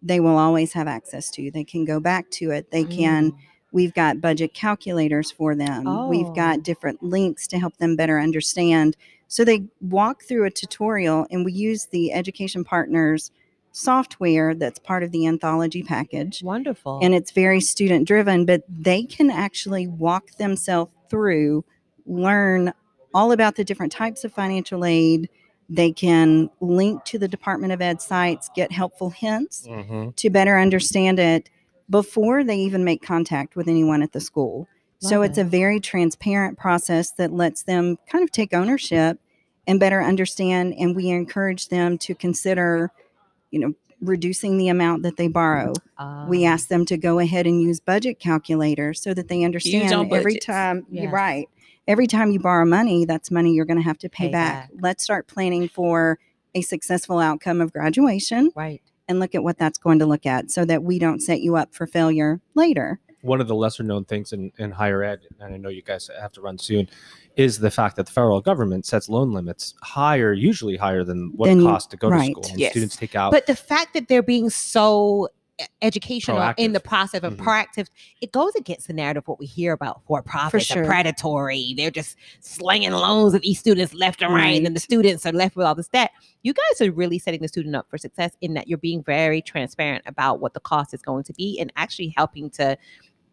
they 0.01 0.19
will 0.19 0.37
always 0.37 0.73
have 0.73 0.87
access 0.87 1.29
to. 1.31 1.51
They 1.51 1.63
can 1.63 1.85
go 1.85 1.99
back 1.99 2.29
to 2.31 2.51
it. 2.51 2.71
They 2.71 2.83
can. 2.83 3.31
Mm. 3.31 3.37
We've 3.73 3.93
got 3.93 4.19
budget 4.19 4.53
calculators 4.53 5.31
for 5.31 5.55
them. 5.55 5.87
Oh. 5.87 6.07
We've 6.07 6.33
got 6.35 6.57
oh. 6.57 6.61
different 6.61 7.01
links 7.01 7.47
to 7.47 7.59
help 7.59 7.77
them 7.77 7.95
better 7.95 8.19
understand. 8.19 8.97
So 9.27 9.45
they 9.45 9.63
walk 9.79 10.23
through 10.23 10.45
a 10.45 10.51
tutorial, 10.51 11.25
and 11.31 11.45
we 11.45 11.53
use 11.53 11.85
the 11.85 12.11
education 12.11 12.65
partners 12.65 13.31
software 13.71 14.53
that's 14.53 14.79
part 14.79 15.03
of 15.03 15.11
the 15.11 15.25
anthology 15.25 15.83
package 15.83 16.43
Wonderful. 16.43 16.99
and 17.01 17.15
it's 17.15 17.31
very 17.31 17.61
student 17.61 18.05
driven 18.07 18.45
but 18.45 18.63
they 18.67 19.03
can 19.03 19.31
actually 19.31 19.87
walk 19.87 20.31
themselves 20.31 20.91
through 21.09 21.63
learn 22.05 22.73
all 23.13 23.31
about 23.31 23.55
the 23.55 23.63
different 23.63 23.91
types 23.91 24.23
of 24.23 24.33
financial 24.33 24.83
aid 24.83 25.29
they 25.71 25.91
can 25.91 26.49
link 26.59 27.03
to 27.05 27.17
the 27.17 27.29
department 27.29 27.71
of 27.71 27.81
ed 27.81 28.01
sites 28.01 28.49
get 28.53 28.71
helpful 28.73 29.09
hints 29.09 29.67
Mhm. 29.69 30.13
to 30.17 30.29
better 30.29 30.59
understand 30.59 31.17
it 31.17 31.49
before 31.89 32.43
they 32.43 32.57
even 32.57 32.83
make 32.83 33.01
contact 33.01 33.55
with 33.55 33.67
anyone 33.69 34.03
at 34.03 34.11
the 34.11 34.19
school. 34.19 34.67
So 34.99 35.21
Love 35.21 35.29
it's 35.29 35.37
a 35.37 35.43
very 35.45 35.79
transparent 35.79 36.57
process 36.57 37.11
that 37.11 37.31
lets 37.33 37.63
them 37.63 37.97
kind 38.07 38.21
of 38.23 38.31
take 38.31 38.53
ownership 38.53 39.17
and 39.65 39.79
better 39.79 40.01
understand 40.03 40.73
and 40.77 40.93
we 40.95 41.09
encourage 41.09 41.69
them 41.69 41.97
to 41.99 42.13
consider 42.15 42.91
you 43.51 43.59
know 43.59 43.73
reducing 44.01 44.57
the 44.57 44.67
amount 44.67 45.03
that 45.03 45.15
they 45.15 45.27
borrow. 45.29 45.73
We 46.27 46.45
Um, 46.45 46.51
ask 46.53 46.67
them 46.67 46.85
to 46.85 46.97
go 46.97 47.19
ahead 47.19 47.47
and 47.47 47.61
use 47.61 47.79
budget 47.79 48.19
calculators 48.19 49.01
so 49.01 49.13
that 49.13 49.27
they 49.29 49.43
understand 49.43 50.11
every 50.11 50.35
time 50.35 50.85
Yes. 50.91 51.03
you're 51.03 51.11
right 51.11 51.49
every 51.87 52.07
time 52.07 52.31
you 52.31 52.39
borrow 52.39 52.65
money 52.65 53.05
that's 53.05 53.31
money 53.31 53.53
you're 53.53 53.65
going 53.65 53.77
to 53.77 53.83
have 53.83 53.97
to 53.97 54.09
pay, 54.09 54.25
Pay 54.27 54.31
back. 54.31 54.69
back. 54.71 54.79
let's 54.81 55.03
start 55.03 55.27
planning 55.27 55.67
for 55.67 56.19
a 56.55 56.61
successful 56.61 57.19
outcome 57.19 57.61
of 57.61 57.71
graduation 57.73 58.51
right. 58.55 58.81
and 59.07 59.19
look 59.19 59.33
at 59.35 59.43
what 59.43 59.57
that's 59.57 59.77
going 59.77 59.99
to 59.99 60.05
look 60.05 60.25
at 60.25 60.51
so 60.51 60.65
that 60.65 60.83
we 60.83 60.99
don't 60.99 61.21
set 61.21 61.41
you 61.41 61.55
up 61.55 61.73
for 61.73 61.87
failure 61.87 62.41
later 62.55 62.99
one 63.21 63.39
of 63.39 63.47
the 63.47 63.55
lesser 63.55 63.83
known 63.83 64.03
things 64.05 64.33
in, 64.33 64.51
in 64.57 64.71
higher 64.71 65.03
ed, 65.03 65.19
and 65.39 65.53
I 65.53 65.57
know 65.57 65.69
you 65.69 65.83
guys 65.83 66.09
have 66.19 66.31
to 66.31 66.41
run 66.41 66.57
soon, 66.57 66.89
is 67.35 67.59
the 67.59 67.69
fact 67.69 67.95
that 67.97 68.07
the 68.07 68.11
federal 68.11 68.41
government 68.41 68.85
sets 68.87 69.09
loan 69.09 69.31
limits 69.31 69.75
higher, 69.83 70.33
usually 70.33 70.75
higher 70.75 71.03
than 71.03 71.31
what 71.35 71.45
Than 71.47 71.59
it 71.59 71.63
costs 71.63 71.87
to 71.89 71.97
go 71.97 72.09
right. 72.09 72.33
to 72.35 72.41
school. 72.41 72.45
And 72.49 72.59
Yes. 72.59 72.71
students 72.71 72.95
take 72.95 73.13
out 73.15 73.31
But 73.31 73.45
the 73.45 73.55
fact 73.55 73.93
that 73.93 74.07
they're 74.07 74.23
being 74.23 74.49
so 74.49 75.29
educational 75.81 76.53
in 76.57 76.73
the 76.73 76.79
Proactive. 76.79 76.83
process 76.83 77.23
and 77.23 77.37
Mhm. 77.37 77.43
proactive, 77.43 77.87
it 78.21 78.31
goes 78.31 78.53
against 78.55 78.87
the 78.87 78.93
narrative 78.93 79.23
what 79.27 79.39
we 79.39 79.45
hear 79.45 79.73
about 79.73 80.01
for 80.07 80.21
profits 80.21 80.65
sure. 80.65 80.83
are 80.83 80.85
predatory. 80.85 81.73
They're 81.75 81.91
just 81.91 82.15
slinging 82.39 82.91
loans 82.91 83.33
at 83.33 83.41
these 83.41 83.59
students 83.59 83.93
left 83.93 84.21
and 84.21 84.33
right, 84.33 84.63
and 84.65 84.75
the 84.75 84.79
students 84.79 85.25
are 85.25 85.31
left 85.31 85.55
with 85.55 85.65
all 85.65 85.75
this 85.75 85.87
debt. 85.87 86.11
You 86.43 86.53
guys 86.53 86.81
are 86.81 86.91
really 86.91 87.19
setting 87.19 87.41
the 87.41 87.47
student 87.47 87.75
up 87.75 87.87
for 87.89 87.97
success 87.97 88.31
in 88.41 88.53
that 88.55 88.67
you're 88.67 88.77
being 88.77 89.03
very 89.03 89.41
transparent 89.41 90.03
about 90.07 90.39
what 90.39 90.53
the 90.53 90.59
cost 90.59 90.93
is 90.93 91.01
going 91.01 91.23
to 91.25 91.33
be 91.33 91.59
and 91.59 91.71
actually 91.75 92.13
helping 92.17 92.49
to 92.51 92.77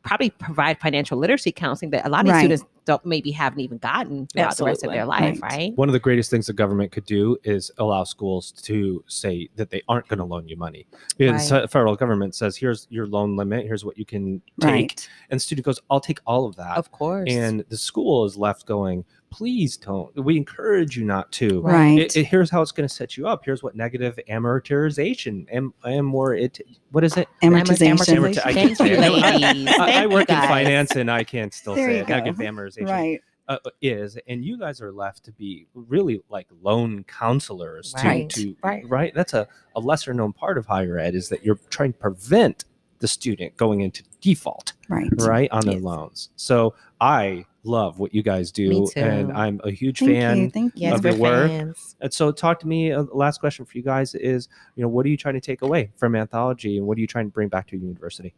probably 0.02 0.30
provide 0.30 0.78
financial 0.78 1.18
literacy 1.18 1.52
counseling 1.52 1.90
that 1.90 2.06
a 2.06 2.08
lot 2.08 2.24
of 2.26 2.32
Right. 2.32 2.38
students 2.38 2.64
don't 2.86 3.04
maybe 3.04 3.30
haven't 3.30 3.60
even 3.60 3.76
gotten 3.78 4.26
throughout 4.28 4.56
the 4.56 4.64
rest 4.64 4.82
of 4.82 4.90
their 4.90 5.04
life, 5.04 5.42
Right. 5.42 5.52
right? 5.52 5.76
one 5.76 5.88
of 5.90 5.92
the 5.92 5.98
greatest 5.98 6.30
things 6.30 6.46
the 6.46 6.54
government 6.54 6.90
could 6.90 7.04
do 7.04 7.36
is 7.44 7.70
allow 7.76 8.04
schools 8.04 8.50
to 8.62 9.04
say 9.08 9.48
that 9.56 9.68
they 9.70 9.82
aren't 9.88 10.08
going 10.08 10.18
to 10.18 10.24
loan 10.24 10.48
you 10.48 10.56
money. 10.56 10.86
Because 11.18 11.50
Right. 11.52 11.62
the 11.62 11.68
federal 11.68 11.96
government 11.96 12.34
says, 12.34 12.56
here's 12.56 12.86
your 12.88 13.06
loan 13.06 13.36
limit, 13.36 13.66
here's 13.66 13.84
what 13.84 13.98
you 13.98 14.06
can 14.06 14.40
take. 14.60 14.70
right 14.70 15.08
And 15.30 15.38
the 15.38 15.42
student 15.42 15.66
goes, 15.66 15.80
I'll 15.90 16.00
take 16.00 16.20
all 16.26 16.46
of 16.46 16.56
that. 16.56 16.78
Of 16.78 16.90
course. 16.90 17.28
and 17.30 17.64
the 17.68 17.76
school 17.76 18.24
is 18.24 18.38
left 18.38 18.64
going 18.64 19.04
please 19.30 19.76
don't. 19.76 20.14
We 20.24 20.36
encourage 20.36 20.96
you 20.96 21.04
not 21.04 21.30
to. 21.32 21.60
Right. 21.62 21.98
It, 21.98 22.16
it- 22.16 22.24
here's 22.26 22.50
how 22.50 22.62
it's 22.62 22.72
going 22.72 22.88
to 22.88 22.94
set 22.94 23.16
you 23.16 23.26
up. 23.28 23.42
Here's 23.44 23.62
what 23.62 23.74
negative 23.76 24.18
amortization, 24.28 25.46
am, 25.52 25.72
amor, 25.84 26.34
it, 26.34 26.60
what 26.90 27.04
is 27.04 27.16
it? 27.16 27.28
Amortization. 27.42 27.98
Amorti- 28.18 28.38
I 28.46 28.52
can't 28.52 28.76
Thank 28.76 28.76
say 28.76 28.92
it. 28.92 29.78
I- 29.78 30.00
I, 30.00 30.02
I 30.02 30.06
work 30.06 30.28
in 30.28 30.36
finance 30.36 30.92
and 30.92 31.10
I 31.10 31.24
can't 31.24 31.52
still 31.52 31.74
There 31.74 31.88
say 31.88 31.96
you 31.96 32.02
it. 32.02 32.08
Negative 32.08 32.38
go. 32.38 32.44
amortization 32.44 32.88
Right. 32.88 33.20
uh, 33.48 33.58
is, 33.82 34.18
and 34.28 34.44
you 34.44 34.58
guys 34.58 34.80
are 34.80 34.92
left 34.92 35.24
to 35.24 35.32
be 35.32 35.66
really 35.74 36.22
like 36.28 36.46
loan 36.62 37.04
counselors 37.04 37.92
to, 37.94 38.06
Right, 38.06 38.30
to 38.30 38.54
right. 38.62 39.14
That's 39.14 39.34
a, 39.34 39.46
a 39.76 39.80
lesser 39.80 40.12
known 40.14 40.32
part 40.32 40.58
of 40.58 40.66
higher 40.66 40.98
ed 40.98 41.14
is 41.14 41.28
that 41.28 41.44
you're 41.44 41.58
trying 41.70 41.92
to 41.92 41.98
prevent 41.98 42.64
the 43.00 43.08
student 43.08 43.56
going 43.56 43.80
into 43.82 44.02
default, 44.20 44.72
Right. 44.88 45.08
right, 45.18 45.48
on 45.52 45.64
their 45.64 45.74
Yes. 45.74 45.82
loans. 45.84 46.30
So 46.36 46.74
I 47.00 47.44
love 47.68 47.98
what 47.98 48.14
you 48.14 48.22
guys 48.22 48.50
do, 48.50 48.68
Me 48.68 48.86
and. 48.96 49.32
I'm 49.32 49.60
a 49.62 49.70
huge 49.70 50.00
Thank 50.00 50.12
fan. 50.12 50.38
you. 50.38 50.50
Thank 50.50 50.74
you. 50.76 50.88
Yes, 50.88 50.98
of 50.98 51.04
your 51.04 51.14
work. 51.16 51.50
fans. 51.50 51.96
And 52.00 52.12
so, 52.12 52.32
talk 52.32 52.58
to 52.60 52.66
me. 52.66 52.92
Uh, 52.92 53.04
last 53.12 53.38
question 53.38 53.64
for 53.64 53.76
you 53.76 53.84
guys 53.84 54.14
is, 54.14 54.48
you 54.74 54.82
know, 54.82 54.88
what 54.88 55.06
are 55.06 55.08
you 55.08 55.16
trying 55.16 55.34
to 55.34 55.40
take 55.40 55.62
away 55.62 55.90
from 55.96 56.16
anthology, 56.16 56.78
and 56.78 56.86
what 56.86 56.98
are 56.98 57.00
you 57.00 57.06
trying 57.06 57.26
to 57.26 57.32
bring 57.32 57.48
back 57.48 57.68
to 57.68 57.76
your 57.76 57.84
university? 57.84 58.34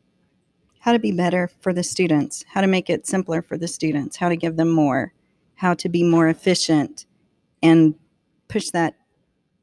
How 0.80 0.92
to 0.92 0.98
be 0.98 1.12
better 1.12 1.50
for 1.60 1.72
the 1.72 1.82
students, 1.82 2.44
how 2.48 2.60
to 2.60 2.66
make 2.66 2.90
it 2.90 3.06
simpler 3.06 3.42
for 3.42 3.56
the 3.56 3.68
students, 3.68 4.16
how 4.16 4.28
to 4.28 4.36
give 4.36 4.56
them 4.56 4.70
more, 4.70 5.12
how 5.54 5.74
to 5.74 5.88
be 5.88 6.02
more 6.02 6.28
efficient 6.28 7.06
and 7.62 7.94
push 8.48 8.70
that 8.70 8.94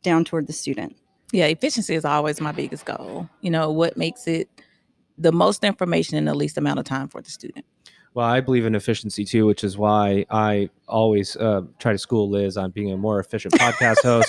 down 0.03 0.23
toward 0.23 0.47
the 0.47 0.53
student. 0.53 0.95
Yeah, 1.31 1.47
efficiency 1.47 1.95
is 1.95 2.05
always 2.05 2.39
my 2.39 2.51
biggest 2.51 2.85
goal. 2.85 3.27
You 3.41 3.49
know, 3.49 3.71
what 3.71 3.97
makes 3.97 4.27
it 4.27 4.47
the 5.17 5.31
most 5.31 5.63
information 5.63 6.17
in 6.17 6.25
the 6.25 6.35
least 6.35 6.57
amount 6.57 6.79
of 6.79 6.85
time 6.85 7.07
for 7.07 7.21
the 7.21 7.29
student. 7.29 7.65
Well, 8.17 8.25
I 8.25 8.39
believe 8.41 8.65
in 8.65 8.73
efficiency 8.73 9.23
too, 9.25 9.45
which 9.45 9.63
is 9.63 9.77
why 9.77 10.25
I 10.31 10.71
always 10.87 11.35
uh, 11.35 11.61
try 11.77 11.91
to 11.91 11.99
school 11.99 12.27
Liz 12.31 12.57
on 12.57 12.71
being 12.71 12.91
a 12.91 12.97
more 12.97 13.19
efficient 13.19 13.53
podcast 13.53 14.01
host. 14.01 14.27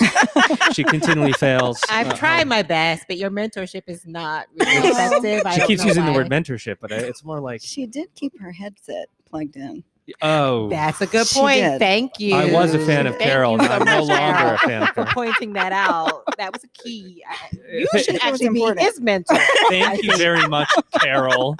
she 0.75 0.83
continually 0.83 1.33
fails. 1.33 1.81
I've 1.89 2.09
Uh, 2.09 2.15
tried 2.15 2.43
um, 2.43 2.49
my 2.49 2.61
best, 2.61 3.05
but 3.07 3.17
your 3.17 3.31
mentorship 3.31 3.81
is 3.87 4.05
not 4.05 4.45
really 4.59 4.89
effective. 4.89 5.39
She 5.53 5.57
don't 5.57 5.67
keeps 5.67 5.81
know 5.81 5.87
using 5.87 6.05
the 6.05 6.11
word 6.13 6.29
mentorship, 6.29 6.75
but 6.79 6.91
uh, 6.91 6.97
it's 6.97 7.23
more 7.25 7.39
like, 7.39 7.61
She 7.63 7.87
did 7.87 8.13
keep 8.13 8.39
her 8.39 8.51
headset 8.51 9.07
plugged 9.27 9.55
in. 9.55 9.83
oh, 10.21 10.69
That's 10.69 11.01
a 11.01 11.07
good 11.07 11.25
point. 11.25 11.61
did. 11.61 11.79
Thank 11.79 12.19
you. 12.19 12.35
I 12.35 12.51
was 12.53 12.75
a 12.75 12.79
fan 12.85 13.07
of 13.07 13.13
Thank 13.17 13.31
Carol. 13.31 13.57
so 13.57 13.65
I'm 13.65 13.85
no 13.85 14.03
longer 14.03 14.53
a 14.53 14.57
fan 14.59 14.83
of 14.83 14.89
for 14.89 15.05
pointing 15.05 15.53
that 15.53 15.71
out. 15.71 16.25
That 16.37 16.53
was 16.53 16.63
a 16.63 16.67
key. 16.67 17.23
I- 17.27 17.57
You 17.71 17.87
should 18.03 18.21
actually 18.21 18.49
be 18.49 18.71
his 18.77 18.99
mentor. 19.01 19.37
Thank 19.69 20.03
you 20.03 20.15
very 20.15 20.47
much, 20.47 20.69
Carol, 20.99 21.55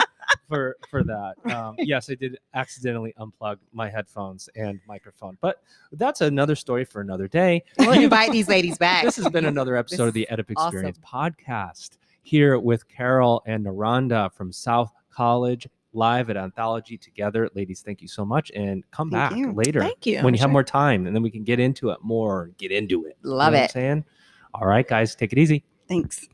for 0.49 0.75
for 0.89 1.03
that. 1.03 1.35
Um, 1.53 1.75
yes, 1.77 2.09
I 2.09 2.15
did 2.15 2.37
accidentally 2.53 3.13
unplug 3.17 3.57
my 3.71 3.89
headphones 3.89 4.49
and 4.55 4.79
microphone, 4.87 5.37
but 5.39 5.61
that's 5.93 6.21
another 6.21 6.55
story 6.55 6.83
for 6.83 6.99
another 6.99 7.27
day. 7.27 7.63
We'll 7.77 7.91
invite 7.91 8.31
these 8.31 8.49
ladies 8.49 8.77
back. 8.77 9.05
This 9.05 9.15
has 9.15 9.29
been 9.29 9.45
another 9.45 9.77
episode 9.77 10.07
of 10.07 10.13
the 10.13 10.27
EdUp 10.29 10.51
awesome. 10.57 10.67
Experience 10.67 10.99
podcast 10.99 11.97
here 12.23 12.59
with 12.59 12.87
Carol 12.89 13.41
and 13.45 13.65
Naronda 13.65 14.33
from 14.33 14.51
South 14.51 14.91
College 15.09 15.67
live 15.93 16.29
at 16.29 16.37
Anthology 16.37 16.97
together. 16.97 17.49
Ladies, 17.55 17.81
thank 17.81 18.01
you 18.01 18.07
so 18.07 18.25
much 18.25 18.51
and 18.55 18.83
come 18.91 19.09
Thank 19.09 19.31
back 19.31 19.37
you. 19.37 19.51
later 19.53 19.79
Thank 19.79 20.05
you. 20.05 20.21
when 20.21 20.33
you 20.33 20.39
have 20.39 20.51
more 20.51 20.63
time 20.63 21.07
and 21.07 21.15
then 21.15 21.23
we 21.23 21.31
can 21.31 21.43
get 21.43 21.59
into 21.59 21.89
it 21.89 21.99
more. 22.03 22.51
Get 22.57 22.71
into 22.71 23.05
it. 23.05 23.17
You 23.23 23.31
know 23.31 23.35
Love 23.37 23.53
what 23.53 23.59
I'm 23.59 23.65
it. 23.65 23.71
saying? 23.71 24.05
All 24.53 24.67
right, 24.67 24.87
guys, 24.87 25.15
take 25.15 25.31
it 25.33 25.39
easy. 25.39 25.63
Thanks. 25.87 26.27